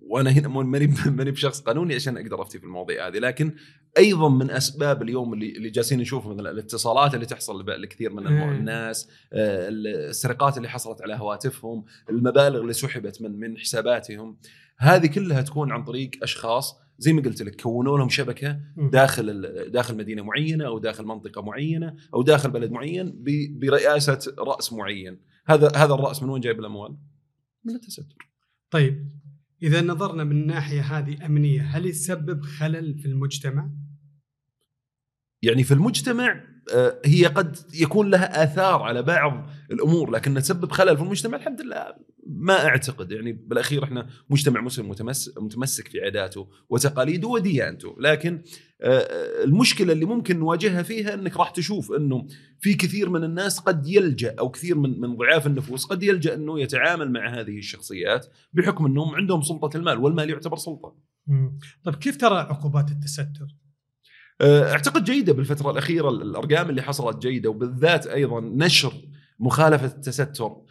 وأنا 0.02 0.30
هنا 0.30 0.48
ماني 0.48 0.94
ماني 1.18 1.32
بشخص 1.32 1.62
قانوني 1.62 1.96
عشان 1.96 2.18
أقدر 2.18 2.42
أفتي 2.42 2.60
في 2.60 2.64
المواضيع 2.64 3.08
هذه 3.08 3.18
لكن 3.18 3.56
أيضا 3.98 4.30
من 4.30 4.52
أسباب 4.52 5.02
اليوم 5.02 5.34
اللي 5.34 5.50
اللي 5.50 5.70
جالسين 5.70 6.00
نشوف 6.00 6.28
مثلا 6.28 6.52
الاتصالات 6.52 7.16
اللي 7.16 7.26
تحصل 7.26 7.66
لكثير 7.68 8.14
من. 8.14 8.28
الناس 8.28 9.10
آه 9.34 9.70
السرقات 9.70 10.58
اللي 10.58 10.70
حصلت 10.70 11.02
على 11.02 11.14
هواتفهم 11.16 11.86
المبالغ 12.10 12.62
اللي 12.62 12.74
سحبت 12.74 13.22
من 13.22 13.40
من 13.40 13.58
حساباتهم 13.58 14.38
هذه 14.78 15.08
كلها 15.08 15.42
تكون 15.42 15.72
عن 15.72 15.84
طريق 15.84 16.12
أشخاص 16.24 16.76
زي 17.02 17.14
ما 17.14 17.22
قلت 17.22 17.42
لك 17.42 17.62
كونوا 17.62 17.98
لهم 17.98 18.10
شبكة. 18.10 18.60
داخل 18.78 19.42
داخل 19.72 19.98
مدينة 19.98 20.22
معينة 20.22 20.66
أو 20.66 20.80
داخل 20.80 21.06
منطقة 21.06 21.42
معينة 21.42 21.96
أو 22.14 22.22
داخل 22.22 22.52
بلد 22.52 22.72
معين 22.72 23.24
برئاسة 23.60 24.34
رأس 24.40 24.74
معين 24.74 25.20
هذا 25.46 25.72
هذا 25.76 25.94
الرأس 25.94 26.24
من 26.24 26.30
وين 26.30 26.42
جايب 26.42 26.60
الأموال 26.60 26.98
من 27.66 27.76
التستر 27.76 28.04
طيب 28.72 29.10
إذا 29.64 29.82
نظرنا 29.82 30.24
من 30.24 30.32
الناحيه 30.32 30.82
هذه 30.82 31.26
أمنية 31.26 31.62
هل 31.62 31.86
يسبب 31.86 32.42
خلل 32.42 32.98
في 32.98 33.06
المجتمع؟ 33.06 33.70
يعني 35.42 35.64
في 35.64 35.74
المجتمع 35.74 36.44
آه، 36.74 37.02
هي 37.06 37.26
قد 37.26 37.58
يكون 37.74 38.10
لها 38.10 38.44
آثار 38.44 38.82
على 38.82 39.02
بعض 39.04 39.50
الأمور 39.72 40.12
لكن 40.12 40.34
تسبب 40.34 40.72
خلل 40.72 40.98
في 40.98 41.04
المجتمع 41.04 41.38
الحمد 41.38 41.62
لله 41.62 41.96
ما 42.36 42.66
أعتقد 42.66 43.12
يعني 43.12 43.32
بالأخير 43.34 43.84
إحنا 43.84 44.08
مجتمع 44.30 44.62
مسلم 44.62 44.94
متمس- 44.96 45.38
متمسك 45.38 45.88
في 45.88 46.02
عاداته 46.02 46.50
وتقاليده 46.70 47.28
وديانته 47.28 47.96
لكن 48.00 48.42
آه، 48.82 49.44
المشكلة 49.44 49.94
اللي 49.94 50.06
ممكن 50.06 50.40
نواجهها 50.40 50.84
فيها 50.84 51.14
إنك 51.14 51.38
راح 51.38 51.50
تشوف 51.50 51.92
إنه 51.92 52.28
في 52.60 52.74
كثير 52.74 53.10
من 53.10 53.24
الناس 53.24 53.60
قد 53.60 53.88
يلجأ 53.88 54.36
أو 54.40 54.50
كثير 54.50 54.78
من 54.78 55.00
من 55.02 55.16
ضعاف 55.16 55.48
النفوس 55.48 55.86
قد 55.86 56.04
يلجأ 56.04 56.34
إنه 56.36 56.60
يتعامل 56.60 57.12
مع 57.12 57.40
هذه 57.40 57.58
الشخصيات 57.58 58.28
بحكم 58.54 58.86
إنهم 58.86 59.16
عندهم 59.16 59.42
سلطة 59.42 59.78
المال 59.78 59.98
والمال 59.98 60.30
يعتبر 60.30 60.58
سلطة. 60.58 60.96
طيب 61.84 61.96
كيف 61.96 62.18
ترى 62.18 62.36
عقوبات 62.38 62.92
التستر؟ 62.92 63.48
أعتقد 64.42 65.04
جيدة 65.04 65.34
بالفترة 65.34 65.72
الأخيرة 65.72 66.10
الأرقام 66.10 66.70
اللي 66.70 66.82
حصلت 66.82 67.18
جيدة 67.28 67.50
وبالذات 67.50 68.08
أيضا 68.08 68.40
نشر 68.40 68.94
مخالفة 69.40 69.86
التستر 69.86 70.46
آه، 70.46 70.66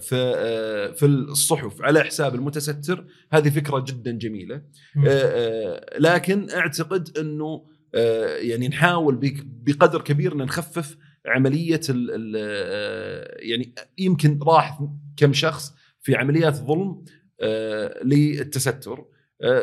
في 0.00 0.34
آه، 0.36 0.92
في 0.92 1.06
الصحف 1.06 1.82
على 1.82 2.04
حساب 2.04 2.34
المتستر 2.34 3.04
هذه 3.32 3.48
فكرة 3.48 3.84
جدا 3.88 4.10
جميلة. 4.10 4.54
آه، 4.54 4.62
آه، 5.06 5.98
لكن 5.98 6.50
أعتقد 6.50 7.18
إنه 7.18 7.66
آه، 7.94 8.36
يعني 8.36 8.68
نحاول 8.68 9.42
بقدر 9.44 10.00
كبير 10.00 10.32
إن 10.32 10.38
نخفف 10.38 10.96
عملية 11.26 11.80
ال 11.88 12.10
ال 12.10 12.34
آه، 12.36 13.36
يعني 13.38 13.74
يمكن 13.98 14.38
راح 14.42 14.80
كم 15.16 15.32
شخص 15.32 15.74
في 16.00 16.16
عمليات 16.16 16.54
ظلم 16.54 17.04
آه، 17.40 18.04
للتستر 18.04 18.98
آه، 18.98 19.08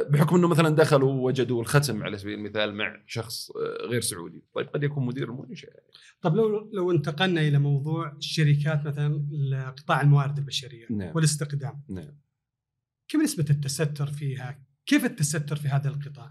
بحكم 0.10 0.36
إنه 0.36 0.48
مثلا 0.48 0.70
دخلوا 0.70 1.25
وجدوا 1.25 1.62
الختم 1.62 2.03
على 2.03 2.18
سبيل 2.18 2.34
المثال 2.34 2.75
مع 2.75 3.03
شخص 3.08 3.51
آه، 3.51 3.88
غير 3.88 4.01
سعودي، 4.01 4.44
طيب 4.53 4.68
قد 4.68 4.84
يكون 4.84 5.06
مدير 5.06 5.30
المنشاه 5.30 5.82
طب 6.22 6.36
لو 6.36 6.70
لو 6.74 6.92
انتقلنا 6.92 7.42
إلى 7.42 7.60
موضوع 7.60 8.12
الشركات 8.18 8.86
مثلا 8.86 9.70
قطاع 9.70 10.01
الموارد 10.01 10.38
البشرية 10.38 10.88
نعم. 10.89 11.15
والاستقدام 11.15 11.84
نعم. 11.89 12.18
كيف 13.08 13.22
نسبة 13.22 13.46
التستر 13.50 14.08
فيها؟ 14.08 14.63
كيف 14.86 15.06
التستر 15.06 15.56
في 15.56 15.68
هذا 15.68 15.89
القطاع؟ 15.89 16.30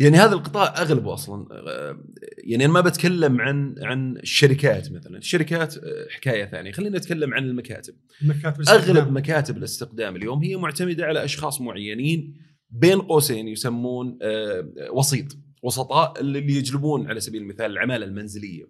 يعني 0.00 0.16
هذا 0.16 0.34
القطاع 0.34 0.82
أغلبه 0.82 1.14
أصلا 1.14 1.46
آه، 1.50 1.98
يعني 2.44 2.64
أنا 2.64 2.72
ما 2.72 2.80
بتكلم 2.80 3.40
عن 3.40 3.74
عن 3.82 4.16
الشركات 4.16 4.92
مثلا، 4.92 5.18
الشركات 5.18 5.76
آه، 5.76 6.06
حكاية 6.10 6.44
ثانية، 6.44 6.72
خلينا 6.72 6.98
نتكلم 6.98 7.34
عن 7.34 7.44
المكاتب. 7.44 7.94
المكاتب 8.22 8.56
الاستقدام. 8.56 8.96
اغلب 8.96 9.12
مكاتب 9.12 9.56
الاستقدام 9.56 10.16
اليوم 10.16 10.42
هي 10.42 10.56
معتمدة 10.56 11.06
على 11.06 11.24
أشخاص 11.24 11.60
معينين 11.60 12.34
بين 12.70 13.00
قوسين 13.00 13.48
يسمون 13.48 14.18
آه، 14.22 14.68
وسيط 14.92 15.36
وسطاء 15.62 16.20
اللي 16.20 16.38
يجلبون 16.38 17.06
على 17.06 17.20
سبيل 17.20 17.42
المثال 17.42 17.66
العمالة 17.66 18.06
المنزلية 18.06 18.64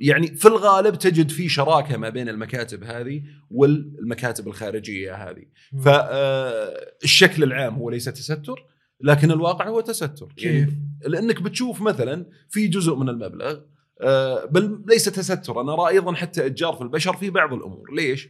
يعني 0.00 0.26
في 0.26 0.48
الغالب 0.48 0.94
تجد 0.94 1.30
في 1.30 1.48
شراكة 1.48 1.96
ما 1.96 2.08
بين 2.08 2.28
المكاتب 2.28 2.84
هذه 2.84 3.22
والمكاتب 3.50 4.48
الخارجية 4.48 5.14
هذه. 5.14 5.44
فالشكل 5.84 7.42
العام 7.42 7.74
هو 7.74 7.90
ليس 7.90 8.04
تستر 8.04 8.73
لكن 9.04 9.30
الواقع 9.30 9.68
هو 9.68 9.80
تستر. 9.80 10.26
كيف؟ 10.36 10.46
يعني 10.68 10.72
لأنك 11.06 11.42
بتشوف 11.42 11.82
مثلا 11.82 12.26
في 12.48 12.66
جزء 12.66 12.94
من 12.94 13.08
المبلغ 13.08 13.58
آه، 14.00 14.44
بل 14.44 14.82
ليس 14.88 15.04
تستر. 15.04 15.60
أنا 15.60 15.72
ارى 15.72 15.88
أيضا 15.88 16.12
حتى 16.14 16.46
إتجار 16.46 16.72
في 16.72 16.82
البشر 16.82 17.12
في 17.16 17.30
بعض 17.30 17.52
الأمور. 17.52 17.94
ليش؟ 17.96 18.28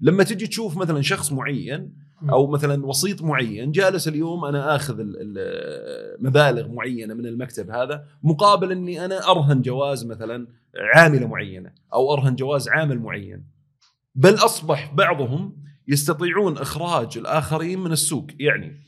لما 0.00 0.24
تجي 0.24 0.46
تشوف 0.46 0.76
مثلا 0.76 1.02
شخص 1.02 1.32
معين. 1.32 2.10
أو 2.30 2.46
مثلا 2.46 2.86
وسيط 2.86 3.22
معين 3.22 3.70
جالس 3.72 4.08
اليوم 4.08 4.44
أنا 4.44 4.76
آخذ 4.76 5.00
ال- 5.00 5.16
ال- 5.20 6.26
مبالغ 6.26 6.68
معينة 6.68 7.14
من 7.14 7.26
المكتب 7.26 7.70
هذا 7.70 8.04
مقابل 8.22 8.72
إني 8.72 9.04
أنا 9.04 9.30
أرهن 9.30 9.62
جواز 9.62 10.06
مثلا 10.06 10.46
عاملة 10.94 11.26
معينة 11.26 11.72
أو 11.92 12.12
أرهن 12.12 12.34
جواز 12.36 12.68
عامل 12.68 12.98
معين. 12.98 13.44
بل 14.14 14.34
أصبح 14.34 14.94
بعضهم 14.94 15.56
يستطيعون 15.88 16.58
إخراج 16.58 17.18
الآخرين 17.18 17.78
من 17.78 17.92
السوق. 17.92 18.26
يعني 18.40 18.80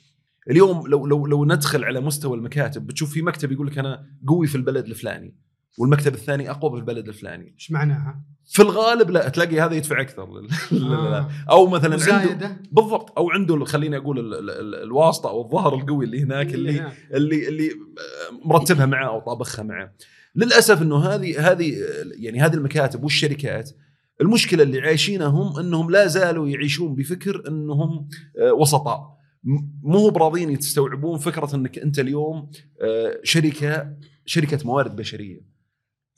اليوم 0.51 0.87
لو 0.87 1.07
لو 1.07 1.27
لو 1.27 1.45
ندخل 1.45 1.85
على 1.85 2.01
مستوى 2.01 2.37
المكاتب 2.37 2.87
بتشوف 2.87 3.11
في 3.13 3.23
مكتب 3.23 3.53
يقول 3.53 3.67
لك 3.67 3.79
أنا 3.79 4.07
قوي 4.29 4.47
في 4.47 4.55
البلد 4.55 4.87
الفلاني 4.87 5.35
والمكتب 5.79 6.15
الثاني 6.15 6.51
أقوى 6.51 6.71
بالبلد 6.71 7.09
الفلاني. 7.09 7.53
إيش 7.55 7.71
معناها؟ 7.71 8.23
في 8.47 8.63
الغالب 8.63 9.11
لا 9.11 9.29
تلاقي 9.29 9.61
هذا 9.61 9.75
يدفع 9.75 10.01
أكثر. 10.01 10.23
آه. 10.73 11.31
أو 11.51 11.67
مثلا 11.67 11.93
عنده 11.93 11.97
مزايده 11.97 12.57
بالضبط. 12.73 13.19
أو 13.19 13.31
عنده 13.31 13.65
خليني 13.65 13.97
أقول 13.97 14.19
ال- 14.19 14.35
ال- 14.35 14.51
ال- 14.51 14.83
الواسطة 14.83 15.31
أو 15.31 15.43
الظهر 15.45 15.75
القوي 15.75 16.05
اللي 16.05 16.23
هناك 16.23 16.55
اللي 16.55 16.81
هناك. 16.81 16.93
اللي 17.15 17.49
اللي 17.49 17.71
مرتبها 18.45 18.87
معه 18.87 19.09
أو 19.09 19.21
طابخها 19.21 19.63
معه. 19.63 19.93
للأسف 20.37 20.83
إنه 20.83 20.97
هذه 20.99 21.53
هذه 21.53 21.75
يعني 22.17 22.41
هذه 22.41 22.55
المكاتب 22.55 23.03
والشركات 23.05 23.71
المشكلة 24.21 24.63
اللي 24.63 24.81
عايشينها 24.81 25.27
هم 25.27 25.59
إنهم 25.59 25.91
لا 25.91 26.07
زالوا 26.07 26.49
يعيشون 26.49 26.95
بفكر 26.95 27.43
إنهم 27.49 28.09
آه، 28.39 28.53
وسطاء. 28.53 29.22
مو 29.45 29.99
هو 29.99 30.11
براضين 30.11 30.51
يستوعبون 30.51 31.19
فكرة 31.19 31.57
إنك 31.57 31.79
أنت 31.79 31.99
اليوم 31.99 32.51
آه، 32.83 33.21
شركة 33.23 33.97
شركة 34.27 34.67
موارد 34.67 34.97
بشرية. 34.97 35.41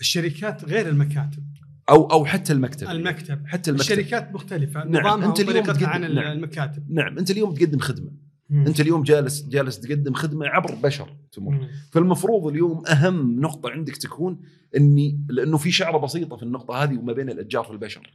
الشركات 0.00 0.64
غير 0.64 0.88
المكاتب. 0.88 1.44
أو 1.90 2.04
أو 2.10 2.24
حتى 2.24 2.52
المكتب. 2.52 2.88
المكتب. 2.90 3.46
حتى 3.46 3.70
المكتب. 3.70 3.92
الشركات 3.92 4.34
مختلفة. 4.34 4.84
نعم، 4.84 5.06
نظامها 5.06 5.28
أنت 5.28 5.40
اليوم 5.40 5.64
تقدم- 5.64 5.86
عن 5.86 6.00
نعم. 6.14 6.32
المكاتب. 6.32 6.90
نعم 6.90 7.18
أنت 7.18 7.30
اليوم 7.30 7.54
تقدم 7.54 7.78
خدمة. 7.78 8.10
مم. 8.50 8.66
أنت 8.66 8.80
اليوم 8.80 9.02
جالس 9.02 9.42
جالس 9.48 9.80
تقدم 9.80 10.14
خدمة 10.14 10.46
عبر 10.46 10.74
بشر 10.74 11.16
تمر. 11.32 11.68
فالمفروض 11.92 12.46
اليوم 12.46 12.86
أهم 12.86 13.40
نقطة 13.40 13.70
عندك 13.70 13.96
تكون 13.96 14.40
إني 14.76 15.26
لأنه 15.28 15.56
في 15.56 15.70
شعرة 15.70 15.98
بسيطة 15.98 16.36
في 16.36 16.42
النقطة 16.42 16.74
هذه 16.82 16.98
وما 16.98 17.12
بين 17.12 17.30
الاتجار 17.30 17.64
في 17.64 17.70
البشر 17.70 18.10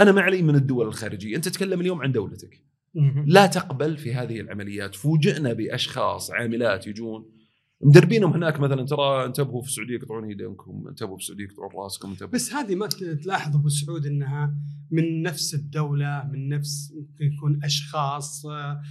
أنا 0.00 0.12
ما 0.12 0.20
علي 0.20 0.42
من 0.42 0.54
الدول 0.54 0.86
الخارجية. 0.86 1.36
أنت 1.36 1.48
تتكلم 1.48 1.80
اليوم 1.80 2.02
عن 2.02 2.12
دولتك. 2.12 2.64
لا 3.26 3.46
تقبل 3.46 3.96
في 3.96 4.14
هذه 4.14 4.40
العمليات. 4.40 4.94
فوجئنا 4.94 5.52
بأشخاص 5.52 6.30
عاملات 6.30 6.86
يجون 6.86 7.24
مدربينهم 7.80 8.32
هناك 8.32 8.60
مثلا. 8.60 8.86
ترى 8.86 9.24
انتبهوا 9.24 9.62
في 9.62 9.68
السعودية 9.68 9.94
يقطعون 9.94 10.24
ايدينكم 10.24 10.84
انتبهوا 10.88 11.16
في 11.16 11.22
السعودية 11.22 11.44
يقطعون 11.44 11.84
راسكم 11.84 12.10
انتبهوا. 12.10 12.32
بس 12.32 12.52
هذه 12.52 12.74
ما 12.74 12.86
تلاحظ 13.22 13.56
أبو 13.56 13.68
سعود 13.68 14.06
إنها 14.06 14.54
من 14.90 15.22
نفس 15.22 15.54
الدولة 15.54 16.30
من 16.32 16.48
نفس 16.48 16.92
ممكن 16.96 17.24
يكون 17.24 17.64
أشخاص 17.64 18.46
آه، 18.46 18.82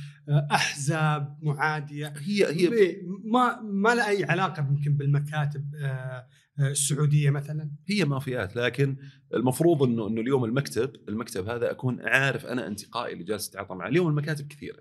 أحزاب 0.51 1.37
معادية. 1.41 2.13
هي 2.17 2.45
هي 2.45 2.97
ما 3.23 3.61
ما 3.61 3.95
لها 3.95 4.09
أي 4.09 4.23
علاقة 4.23 4.67
يمكن 4.69 4.97
بالمكاتب 4.97 5.75
آه، 5.75 6.25
السعودية 6.67 7.29
مثلا؟ 7.29 7.71
هي 7.87 8.05
مافيات 8.05 8.55
لكن 8.55 8.95
المفروض 9.33 9.83
انه 9.83 10.07
إنه 10.07 10.21
اليوم 10.21 10.45
المكتب 10.45 10.91
المكتب 11.09 11.49
هذا 11.49 11.71
أكون 11.71 12.01
عارف 12.01 12.45
أنا 12.45 12.67
انتقائي 12.67 13.13
اللي 13.13 13.23
جالس 13.23 13.49
اتعاطى 13.49 13.75
معه. 13.75 13.87
اليوم 13.87 14.07
المكاتب 14.07 14.47
كثيرة. 14.47 14.79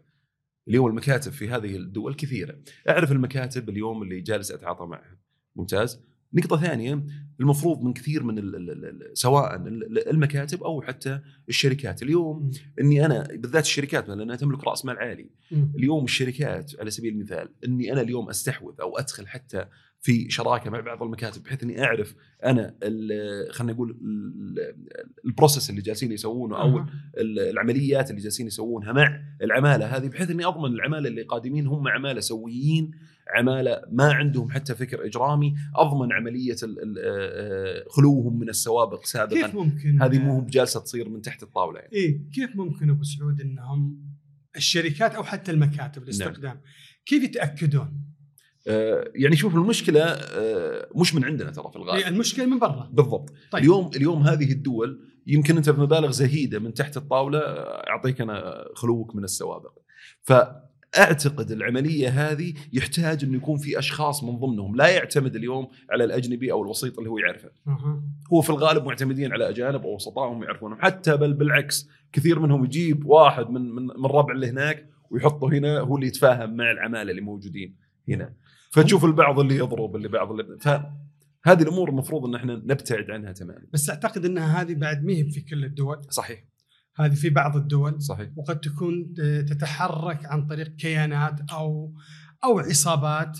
اليوم 0.69 0.87
المكاتب 0.87 1.33
في 1.33 1.49
هذه 1.49 1.77
الدول 1.77 2.15
كثيرة. 2.15 2.57
أعرف 2.89 3.13
المكاتب 3.13 3.69
اليوم 3.69 4.03
اللي 4.03 4.21
جالس 4.21 4.51
أتعاطى 4.51 4.85
معها 4.87 5.17
ممتاز. 5.57 6.01
نقطة 6.35 6.57
ثانية 6.61 7.07
المفروض 7.41 7.83
من 7.83 7.93
كثير 7.93 8.23
من 8.23 8.39
ال 8.39 8.57
ال 8.57 8.71
ال 8.85 9.19
سواء 9.19 9.57
ال- 9.57 9.67
ال- 9.85 10.09
المكاتب 10.09 10.63
أو 10.63 10.83
حتى 10.83 11.21
الشركات. 11.49 12.03
اليوم 12.03 12.51
إني 12.81 13.07
أنا 13.07 13.23
بالذات 13.33 13.65
الشركات 13.65 14.09
لانها 14.09 14.37
تملك 14.37 14.65
رأس 14.65 14.85
مال 14.85 14.99
عالي. 14.99 15.31
اليوم 15.53 16.05
الشركات 16.05 16.73
على 16.81 16.91
سبيل 16.91 17.15
المثال 17.15 17.49
إني 17.65 17.93
أنا 17.93 18.01
اليوم 18.01 18.29
أستحوذ 18.29 18.75
أو 18.81 18.99
أدخل 18.99 19.27
حتى 19.29 19.67
في 20.03 20.31
شراكة 20.31 20.71
مع 20.71 20.81
بعض 20.81 21.03
المكاتب 21.03 21.43
بحيث 21.43 21.63
إني 21.63 21.85
أعرف 21.85 22.15
أنا 22.45 22.75
خلينا 23.51 23.73
نقول 23.73 23.91
ال- 23.91 24.77
البروسيس 25.25 25.71
اللي 25.71 25.81
جالسين 25.81 26.13
يسوونه 26.13 26.61
أو 26.61 26.79
العمليات 27.19 28.11
اللي 28.11 28.23
جالسين 28.23 28.47
يسوونها 28.47 28.93
مع 28.93 29.21
العمالة 29.43 29.97
هذه 29.97 30.09
بحيث 30.09 30.31
إني 30.31 30.45
أضمن 30.45 30.73
العمالة 30.73 31.09
اللي 31.09 31.23
قادمين 31.23 31.67
هم 31.67 31.89
عمالة 31.89 32.21
سويين 32.21 32.91
عمالة 33.35 33.83
ما 33.93 34.13
عندهم 34.13 34.51
حتى 34.51 34.75
فكر 34.75 35.07
إجرامي 35.07 35.55
أضمن 35.77 36.13
عملية 36.13 36.57
آه، 37.05 37.85
خلوهم 37.91 38.39
من 38.39 38.49
السوابق 38.49 38.99
كيف 38.99 39.07
سابقا 39.09 39.55
ممكن 39.55 40.03
هذه 40.03 40.19
مو 40.19 40.41
بجالسة 40.41 40.81
تصير 40.81 41.09
من 41.09 41.21
تحت 41.23 41.43
الطاولة 41.43 41.79
يعني. 41.81 41.93
إيه 41.93 42.21
كيف 42.35 42.57
ممكن 42.57 42.91
أبو 42.91 43.03
سعود 43.03 43.41
إنهم 43.41 43.99
الشركات 44.57 45.15
أو 45.15 45.23
حتى 45.23 45.51
المكاتب 45.53 46.03
الاستخدام 46.03 46.61
كيف 47.07 47.23
يتأكدون؟ 47.25 48.03
آه، 48.69 49.11
يعني 49.15 49.37
شوف 49.37 49.55
المشكلة 49.55 50.03
آه، 50.03 50.89
مش 50.97 51.15
من 51.15 51.25
عندنا 51.25 51.51
ترى 51.51 51.71
في 51.71 51.77
الغالب 51.77 52.03
إيه 52.03 52.09
المشكلة 52.09 52.47
من 52.47 52.59
برا. 52.59 52.91
بالضبط. 52.93 53.33
طيب. 53.51 53.63
اليوم 53.63 53.91
اليوم 53.97 54.23
هذه 54.23 54.53
الدول 54.53 55.01
يمكن 55.27 55.57
أنت 55.57 55.71
بمبالغ 55.71 56.11
زهيدة 56.11 56.59
من 56.59 56.75
تحت 56.75 56.97
الطاولة 56.97 57.39
أعطيك 57.39 58.21
أنا 58.21 58.65
خلوك 58.75 59.17
من 59.17 59.25
السوابق. 59.25 59.73
فأعتقد 60.23 61.51
العملية 61.51 62.09
هذه 62.09 62.55
يحتاج 62.73 63.25
انه 63.25 63.37
يكون 63.37 63.59
في 63.59 63.79
أشخاص 63.79 64.25
من 64.25 64.39
ضمنهم 64.39 64.77
لا 64.77 64.89
يعتمد 64.89 65.37
اليوم 65.37 65.69
على 65.91 66.05
الأجنبي 66.05 66.53
أو 66.53 66.63
الوسيط 66.63 66.99
اللي 66.99 67.11
هو 67.11 67.19
يعرفه. 67.19 67.51
هو 68.33 68.41
في 68.41 68.51
الغالب 68.51 68.85
معتمدين 68.85 69.33
على 69.33 69.49
أجانب 69.49 69.83
أو 69.83 69.95
وسطائهم 69.95 70.43
يعرفونهم 70.43 70.79
حتى 70.81 71.17
بل 71.17 71.33
بالعكس 71.35 71.89
كثير 72.13 72.39
منهم 72.39 72.65
يجيب 72.65 73.07
واحد 73.07 73.51
من 73.51 73.71
من 73.75 73.83
من 73.83 74.05
الربع 74.05 74.35
اللي 74.35 74.51
هناك 74.51 74.87
ويحطه 75.11 75.49
هنا 75.49 75.81
هو 75.81 75.97
اللي 75.97 76.07
يتفاهم 76.07 76.57
مع 76.57 76.71
العمالة 76.71 77.11
اللي 77.11 77.23
موجودين 77.23 77.77
هنا. 78.09 78.35
فتشوف 78.71 79.05
البعض 79.05 79.41
اللي 79.41 79.57
يضرب 79.57 79.97
اللي 79.97 80.09
بعض 80.09 80.31
اللي 80.31 80.59
فهذه 80.61 81.63
الأمور 81.63 81.89
المفروض 81.89 82.25
إن 82.25 82.35
إحنا 82.35 82.55
نبتعد 82.55 83.11
عنها 83.11 83.33
تماما. 83.33 83.67
بس 83.73 83.91
أعتقد 83.91 84.25
إنها 84.25 84.61
هذه 84.63 84.75
بعد 84.75 85.05
ما 85.05 85.15
في 85.15 85.41
كل 85.41 85.65
الدول. 85.65 86.01
صحيح. 86.11 86.45
هذه 86.97 87.15
في 87.15 87.31
بعض 87.31 87.57
الدول. 87.57 88.03
صحيح. 88.03 88.31
وقد 88.37 88.61
تكون 88.61 89.15
تتحرك 89.49 90.27
عن 90.27 90.47
طريق 90.47 90.69
كيانات 90.77 91.41
أو 91.53 91.95
أو 92.45 92.59
عصابات 92.59 93.39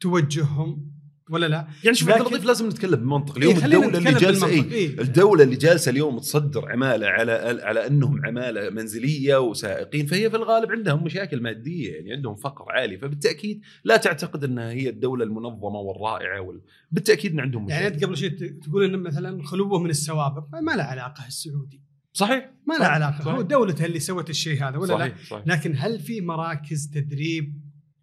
توجههم. 0.00 0.89
ولا 1.30 1.46
لا؟ 1.46 1.66
يعني 1.84 1.96
شوف 1.96 2.08
عبد 2.08 2.20
لكن- 2.20 2.28
اللطيف 2.28 2.46
لازم 2.46 2.66
نتكلم 2.68 2.96
بمنطق 3.00 3.36
اليوم 3.36 3.54
إيه، 3.56 3.64
الدولة 3.64 3.98
اللي 3.98 4.12
جالسة. 4.20 4.46
اي 4.46 4.72
إيه. 4.72 5.00
الدولة 5.00 5.42
اللي 5.44 5.56
جالسة 5.56 5.90
اليوم 5.90 6.18
تصدر 6.18 6.70
عمالة 6.72 7.06
على 7.06 7.32
على 7.62 7.86
أنهم 7.86 8.26
عمالة 8.26 8.70
منزلية 8.70 9.36
وسائقين 9.36 10.06
فهي 10.06 10.30
في 10.30 10.36
الغالب 10.36 10.70
عندهم 10.72 11.04
مشاكل 11.04 11.42
مادية 11.42 11.92
يعني 11.94 12.12
عندهم 12.12 12.34
فقر 12.34 12.64
عالي 12.72 12.98
فبالتأكيد 12.98 13.60
لا 13.84 13.96
تعتقد 13.96 14.44
إنها 14.44 14.70
هي 14.70 14.88
الدولة 14.88 15.24
المنظمة 15.24 15.78
والرائعة 15.78 16.40
وال... 16.40 16.60
بالتأكيد 16.90 17.32
إن 17.32 17.40
عندهم 17.40 17.64
مشاكل 17.64 17.82
يعني 17.82 17.94
أنت 17.94 18.04
قبل 18.04 18.16
شيء 18.16 18.30
تقول 18.62 18.84
إن 18.84 18.98
مثلا 19.02 19.42
خلوه 19.42 19.78
من 19.78 19.90
السوابق 19.90 20.44
ما- 20.62 20.70
له 20.76 20.82
علاقة 20.82 21.26
السعودي 21.26 21.82
صحيح 22.12 22.50
ما 22.68 22.74
له 22.74 22.80
صحيح. 22.80 22.92
علاقة 22.92 23.18
صحيح. 23.24 23.34
هو 23.34 23.42
دولته 23.42 23.84
اللي 23.84 24.00
سوت 24.00 24.30
الشيء 24.30 24.64
هذا 24.64 24.78
ولا 24.78 24.92
لا؟ 24.92 24.98
صحيح 24.98 25.14
صحيح 25.30 25.46
لكن 25.46 25.74
هل 25.76 25.98
في 26.00 26.20
مراكز 26.20 26.90
تدريب 26.94 27.60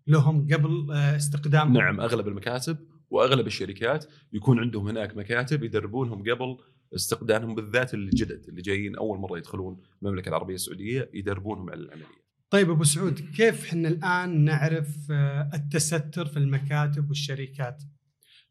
لهم 0.08 0.48
قبل 0.54 0.92
آه، 0.94 1.16
استخدام 1.16 1.74
نعم 1.74 2.00
أغلب 2.02 2.28
المكاتب 2.28 2.78
وأغلب 3.10 3.48
الشركات 3.48 4.06
يكون 4.34 4.60
عندهم 4.60 4.88
هناك 4.88 5.18
مكاتب 5.18 5.64
يدربونهم 5.64 6.22
قبل 6.22 6.58
استخدامهم 6.96 7.56
بالذات 7.56 7.94
الجدد 7.94 8.46
اللي 8.48 8.62
جايين 8.62 8.96
أول 8.96 9.20
مرة 9.20 9.38
يدخلون 9.38 9.82
المملكة 10.02 10.30
العربية 10.30 10.56
السعودية 10.56 11.10
يدربونهم 11.14 11.70
على 11.70 11.80
العملية. 11.80 12.28
طيب 12.50 12.70
أبو 12.70 12.84
سعود 12.84 13.20
كيف 13.36 13.66
إحنا 13.66 13.88
الآن 13.88 14.44
نعرف 14.44 15.12
آه، 15.12 15.50
التستر 15.54 16.26
في 16.26 16.38
المكاتب 16.38 17.10
والشركات؟ 17.10 17.84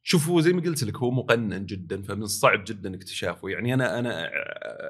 شوف 0.02 0.28
هو 0.28 0.40
زي 0.40 0.52
ما 0.52 0.62
قلت 0.62 0.84
لك 0.84 0.96
هو 0.96 1.10
مقنن 1.10 1.66
جدا 1.66 2.02
فمن 2.02 2.22
الصعب 2.22 2.64
جدا 2.64 2.94
اكتشافه 2.94 3.48
يعني 3.48 3.74
أنا 3.74 3.98
أنا 3.98 4.30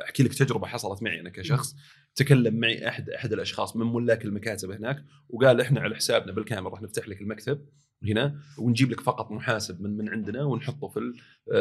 أحكي 0.05 0.23
لك 0.23 0.35
تجربة 0.35 0.67
حصلت 0.67 1.03
معي 1.03 1.21
أنا 1.21 1.31
كشخص 1.31 1.77
تكلم 2.15 2.61
معي 2.61 2.89
أحد 2.89 3.11
أحد 3.11 3.33
الأشخاص 3.33 3.77
من 3.77 3.87
ملاك 3.87 4.25
المكاتب 4.25 4.71
هناك 4.71 5.05
وقال 5.29 5.61
إحنا 5.61 5.81
على 5.81 5.97
حسابنا 5.97 6.33
بالكامل 6.33 6.71
راح 6.71 6.83
نفتح 6.83 7.09
لك 7.09 7.21
المكتب 7.21 7.67
هنا 8.03 8.39
ونجيب 8.59 8.91
لك 8.91 9.01
فقط 9.01 9.31
محاسب 9.33 9.81
من 9.81 9.97
من 9.97 10.09
عندنا 10.09 10.45
ونحطه 10.45 10.89
في 10.89 10.97
ال- 10.99 11.15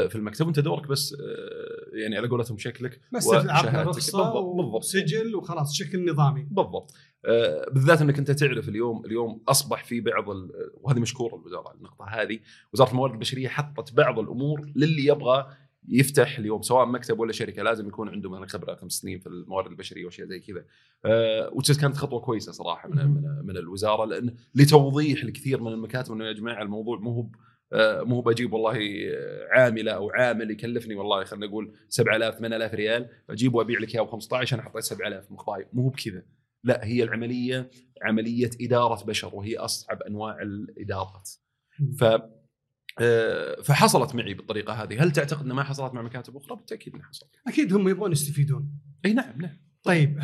في 0.09 0.15
المكتب. 0.15 0.45
وانت 0.45 0.59
دورك 0.59 0.87
بس 0.87 1.13
آه، 1.13 1.97
يعني 1.97 2.17
على 2.17 2.27
قولتهم 2.27 2.57
شكلك 2.57 3.01
بس. 3.13 3.27
رخصه 3.83 4.17
بالضبط 4.53 4.75
وسجل 4.83 5.35
وخلاص 5.35 5.73
شكل 5.73 6.11
نظامي. 6.11 6.43
بالضبط. 6.43 6.93
آه، 7.25 7.69
بالذات 7.71 8.01
إنك 8.01 8.17
أنت 8.19 8.31
تعرف 8.31 8.69
اليوم 8.69 9.05
اليوم 9.05 9.41
أصبح 9.47 9.83
في 9.83 10.01
بعض 10.01 10.25
وهذه 10.73 10.99
مشكورة 10.99 11.35
الوزارة 11.35 11.67
على 11.69 11.77
النقطة 11.77 12.05
هذه. 12.05 12.39
وزارة 12.73 12.89
الموارد 12.91 13.13
البشرية 13.13 13.47
حطت 13.47 13.93
بعض 13.93 14.19
الأمور 14.19 14.71
للي 14.75 15.05
يبغى 15.05 15.47
يفتح 15.89 16.37
اليوم 16.37 16.61
سواء 16.61 16.85
مكتب 16.85 17.19
ولا 17.19 17.31
شركة 17.31 17.63
لازم 17.63 17.87
يكون 17.87 18.09
عنده 18.09 18.29
مثلا 18.29 18.47
خبرة 18.47 18.75
خمس 18.75 18.91
سنين 18.91 19.19
في 19.19 19.27
الموارد 19.27 19.71
البشرية 19.71 20.05
وأشياء 20.05 20.27
زي 20.27 20.39
كذا. 20.39 20.65
وتشز 21.51 21.77
كانت 21.77 21.97
خطوة 21.97 22.19
كويسة 22.19 22.51
صراحة 22.51 22.89
من. 22.89 22.95
من, 22.95 23.45
من 23.45 23.57
الوزارة 23.57 24.05
لأن 24.05 24.35
لتوضيح 24.55 25.25
لكثير 25.25 25.61
من 25.61 25.71
المكاتب 25.71 26.13
إنه 26.13 26.25
يا 26.25 26.33
جماعة 26.33 26.61
الموضوع 26.61 26.99
مو 26.99 27.11
هو 27.11 27.27
آه، 27.73 28.03
مو 28.03 28.15
هو 28.15 28.21
بجيب 28.21 28.53
والله 28.53 28.77
عاملة 29.51 29.91
أو 29.91 30.09
عامل 30.09 30.51
يكلفني 30.51 30.95
والله 30.95 31.23
خلينا 31.23 31.45
نقول 31.45 31.73
7000 31.89 32.35
8000 32.35 32.73
ريال 32.73 33.09
أجيبه 33.29 33.57
وأبيع 33.57 33.79
لك 33.79 33.95
إياه 33.95 34.03
ب 34.03 34.07
15 34.07 34.55
أنا 34.55 34.63
حطيت 34.63 34.83
7000 34.83 35.31
مخباي 35.31 35.67
مو 35.73 35.83
هو 35.83 35.89
بكذا. 35.89 36.23
لا 36.63 36.85
هي 36.85 37.03
العملية 37.03 37.69
عملية 38.03 38.49
إدارة 38.61 39.05
بشر 39.05 39.35
وهي 39.35 39.57
أصعب 39.57 40.01
أنواع 40.01 40.41
الإدارات. 40.41 41.29
ف 41.99 42.03
فحصلت 43.63 44.15
معي 44.15 44.33
بالطريقة 44.33 44.73
هذه. 44.73 45.03
هل 45.03 45.11
تعتقد 45.11 45.43
إنها 45.43 45.55
ما 45.55 45.63
حصلت 45.63 45.93
مع 45.93 46.01
مكاتب 46.01 46.37
أخرى؟ 46.37 46.55
بالتأكيد 46.55 46.93
إنها 46.93 47.05
حصلت. 47.05 47.29
أكيد 47.47 47.73
هم 47.73 47.89
يبغون 47.89 48.11
يستفيدون. 48.11 48.79
إي 49.05 49.13
نعم 49.13 49.41
نعم. 49.41 49.57
طيب 49.83 50.19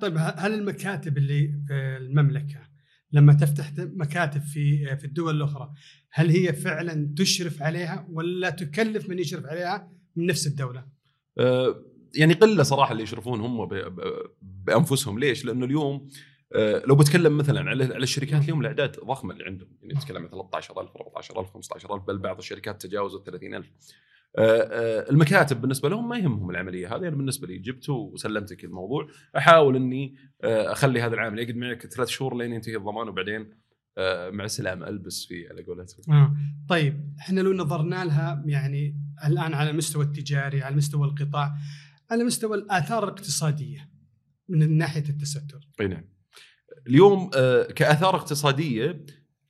طيب 0.00 0.16
هل 0.18 0.54
المكاتب 0.54 1.18
اللي 1.18 1.60
في 1.68 1.74
المملكة 1.74 2.74
لما 3.12 3.32
تفتح 3.32 3.72
مكاتب 3.78 4.40
في 4.40 4.96
في 4.96 5.04
الدول 5.04 5.36
الأخرى 5.36 5.72
هل 6.10 6.30
هي 6.30 6.52
فعلا 6.52 7.14
تشرف 7.16 7.62
عليها 7.62 8.06
ولا 8.10 8.50
تكلف 8.50 9.08
من 9.08 9.18
يشرف 9.18 9.46
عليها 9.46 9.92
من 10.16 10.26
نفس 10.26 10.46
الدولة؟ 10.46 10.86
آه، 11.38 11.84
يعني 12.14 12.34
قلة 12.34 12.62
صراحة 12.62 12.92
اللي 12.92 13.02
يشرفون 13.02 13.40
هم 13.40 13.68
بأنفسهم. 14.42 15.18
ليش؟ 15.18 15.44
لأنه 15.44 15.66
اليوم 15.66 15.94
آه، 15.94 16.08
لو 16.86 16.94
بتكلم 16.96 17.38
مثلا 17.38 17.70
على 17.70 17.84
على 17.84 18.02
الشركات 18.02 18.42
اليوم 18.42 18.60
الأعداد 18.60 18.96
ضخمة 19.04 19.32
اللي 19.32 19.44
عندهم. 19.44 19.68
يعني 19.82 19.94
نتكلم 19.94 20.22
عن 20.22 20.28
13000 20.28 20.96
14000 20.96 21.52
15000 21.52 22.02
بل 22.02 22.18
بعض 22.18 22.38
الشركات 22.38 22.82
تجاوزت 22.82 23.26
30000 23.26 23.70
آه، 24.38 24.40
آه، 24.40 25.10
المكاتب 25.10 25.60
بالنسبة 25.60 25.88
لهم 25.88 26.08
ما 26.08 26.18
يهمهم 26.18 26.50
العملية 26.50 26.96
هذه. 26.96 27.08
أنا 27.08 27.16
بالنسبة 27.16 27.46
لي 27.46 27.58
جبته 27.58 27.92
وسلمتك 27.92 28.64
الموضوع. 28.64 29.08
أحاول 29.36 29.76
إني 29.76 30.14
آه، 30.44 30.72
أخلي 30.72 31.02
هذا 31.02 31.14
العامل 31.14 31.38
يقعد 31.38 31.56
معك 31.56 31.86
ثلاث 31.86 32.08
شهور 32.08 32.36
لين 32.36 32.52
ينتهي 32.52 32.76
الضمان 32.76 33.08
وبعدين 33.08 33.50
آه، 33.98 34.30
مع 34.30 34.44
السلامة 34.44 34.88
ألبس 34.88 35.24
فيه 35.24 35.48
على 35.48 35.62
قولتهم. 35.62 36.14
آه. 36.14 36.36
طيب 36.68 37.14
إحنا 37.20 37.40
لو 37.40 37.52
نظرنا 37.52 38.04
لها 38.04 38.42
يعني 38.46 38.96
الآن 39.26 39.54
على 39.54 39.70
المستوى 39.70 40.04
التجاري 40.04 40.62
على 40.62 40.76
مستوى 40.76 41.06
القطاع 41.08 41.54
على 42.10 42.24
مستوى 42.24 42.56
الآثار 42.56 43.04
الاقتصادية 43.04 43.90
من 44.48 44.78
ناحية 44.78 45.04
التستر. 45.08 45.68
أي 45.80 45.88
نعم. 45.88 46.13
اليوم 46.86 47.30
آه، 47.36 47.62
كآثار 47.62 48.16
اقتصادية 48.16 49.04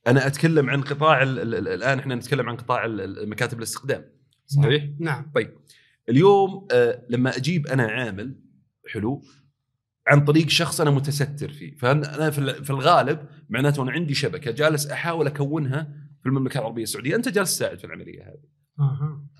أنا 0.07 0.27
أتكلم 0.27 0.69
عن 0.69 0.81
قطاع 0.81 1.23
ال- 1.23 1.39
ال- 1.39 1.55
ال- 1.55 1.67
الآن 1.67 1.99
إحنا 1.99 2.15
نتكلم 2.15 2.49
عن 2.49 2.55
قطاع 2.55 2.87
مكاتب 3.27 3.57
الاستخدام 3.57 4.05
صحيح؟ 4.45 4.89
نعم 4.99 5.31
اليوم 6.09 6.67
آه، 6.71 7.05
لما 7.09 7.37
أجيب 7.37 7.67
أنا 7.67 7.83
عامل 7.83 8.35
حلو 8.87 9.23
عن 10.07 10.23
طريق 10.25 10.49
شخص 10.49 10.81
أنا 10.81 10.91
متستر 10.91 11.49
فيه 11.51 11.75
فانا 11.75 12.29
في 12.29 12.39
ال- 12.39 12.63
في 12.63 12.69
الغالب 12.69 13.19
معناته 13.49 13.83
أنا 13.83 13.91
عندي 13.91 14.13
شبكة 14.13 14.51
جالس 14.51 14.87
أحاول 14.87 15.27
أكونها 15.27 15.83
في 16.21 16.29
المملكة 16.29 16.57
العربية 16.59 16.83
السعودية 16.83 17.15
أنت 17.15 17.29
جالس 17.29 17.55
تساعد 17.57 17.77
في 17.79 17.83
العملية 17.85 18.23
هذه. 18.23 18.39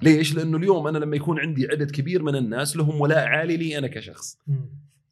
ليش؟ 0.01 0.35
لأنه 0.35 0.57
اليوم 0.57 0.87
أنا 0.87 0.97
لما 0.97 1.15
يكون 1.15 1.39
عندي 1.39 1.67
عدد 1.67 1.91
كبير 1.91 2.23
من 2.23 2.35
الناس 2.35 2.77
لهم 2.77 3.01
ولاء 3.01 3.25
عالي 3.27 3.57
لي 3.57 3.77
أنا 3.77 3.87
كشخص. 3.87 4.37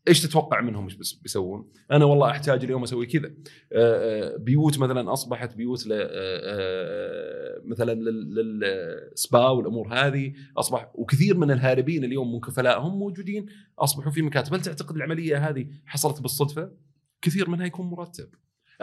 إيش 0.07 0.21
تتوقع 0.21 0.61
منهم 0.61 0.83
إيش 0.85 1.15
بيسوون؟ 1.21 1.71
أنا 1.91 2.05
والله 2.05 2.29
أحتاج 2.29 2.63
اليوم 2.63 2.83
أسوي 2.83 3.05
كذا. 3.05 3.27
آه، 3.27 3.33
آه، 3.73 4.37
بيوت 4.37 4.79
مثلا 4.79 5.13
أصبحت 5.13 5.55
بيوت 5.55 5.87
آه، 5.91 7.61
مثلا 7.65 7.93
لل- 7.93 8.59
للسبا 8.59 9.49
والأمور 9.49 9.93
هذه 9.93 10.33
أصبح 10.57 10.91
وكثير 10.95 11.37
من 11.37 11.51
الهاربين 11.51 12.03
اليوم 12.03 12.33
من 12.33 12.39
كفلائهم 12.39 12.99
موجودين 12.99 13.45
أصبحوا 13.79 14.11
في 14.11 14.21
مكاتب، 14.21 14.53
هل 14.53 14.61
تعتقد 14.61 14.95
العملية 14.95 15.49
هذه 15.49 15.67
حصلت 15.85 16.21
بالصدفة؟ 16.21 16.71
كثير 17.21 17.49
منها 17.49 17.65
يكون 17.65 17.85
مرتب. 17.85 18.29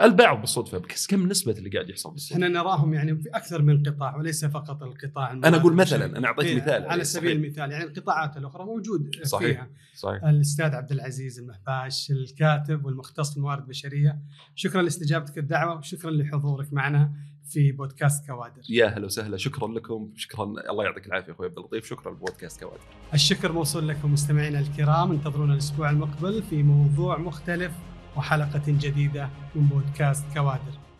البعض 0.05 0.41
بالصدفه 0.41 0.77
بس 0.77 1.07
كم 1.07 1.27
نسبة 1.27 1.51
اللي 1.51 1.69
قاعد 1.69 1.89
يحصل 1.89 2.11
بالصدفة؟ 2.11 2.35
إحنا 2.35 2.47
نراهم 2.47 2.93
يعني 2.93 3.15
في 3.15 3.29
أكثر 3.29 3.61
من 3.61 3.83
قطاع 3.83 4.15
وليس 4.15 4.45
فقط 4.45 4.83
القطاع 4.83 5.31
أنا 5.31 5.57
أقول 5.57 5.73
مثلا 5.73 6.17
أنا 6.17 6.27
أعطيك 6.27 6.45
إيه، 6.45 6.55
مثال 6.55 6.85
على 6.85 7.03
سبيل 7.03 7.29
صحيح. 7.29 7.43
المثال 7.43 7.71
يعني 7.71 7.83
القطاعات 7.83 8.37
الأخرى 8.37 8.65
موجود 8.65 9.15
صحيح. 9.23 9.47
فيها 9.47 9.69
صحيح 9.93 10.23
الأستاذ 10.23 10.75
عبد 10.75 10.91
العزيز 10.91 11.39
المهباش 11.39 12.11
الكاتب 12.11 12.85
والمختص 12.85 13.31
في 13.31 13.37
الموارد 13.37 13.61
البشريه 13.61 14.19
شكرا 14.55 14.81
لاستجابتك 14.81 15.37
الدعوة 15.37 15.77
وشكرا 15.77 16.11
لحضورك 16.11 16.73
معنا 16.73 17.11
في 17.49 17.71
بودكاست 17.71 18.27
كوادر 18.27 18.61
يا 18.69 18.87
هلا 18.87 19.05
وسهلا 19.05 19.37
شكرا 19.37 19.67
لكم 19.67 20.11
شكرا 20.15 20.43
الله 20.43 20.83
يعطيك 20.83 21.07
العافية 21.07 21.31
أخوي 21.31 21.47
عبد 21.47 21.57
اللطيف 21.57 21.85
شكرا 21.85 22.11
لبودكاست 22.11 22.59
كوادر 22.59 22.83
الشكر 23.13 23.51
موصول 23.51 23.87
لكم 23.87 24.13
مستمعينا 24.13 24.59
الكرام 24.59 25.11
انتظرونا 25.11 25.53
الأسبوع 25.53 25.89
المقبل 25.89 26.43
في 26.43 26.63
موضوع 26.63 27.17
مختلف 27.17 27.71
وحلقة 28.17 28.61
جديدة 28.67 29.29
من 29.55 29.65
بودكاست 29.67 30.25
كوادر. 30.33 30.90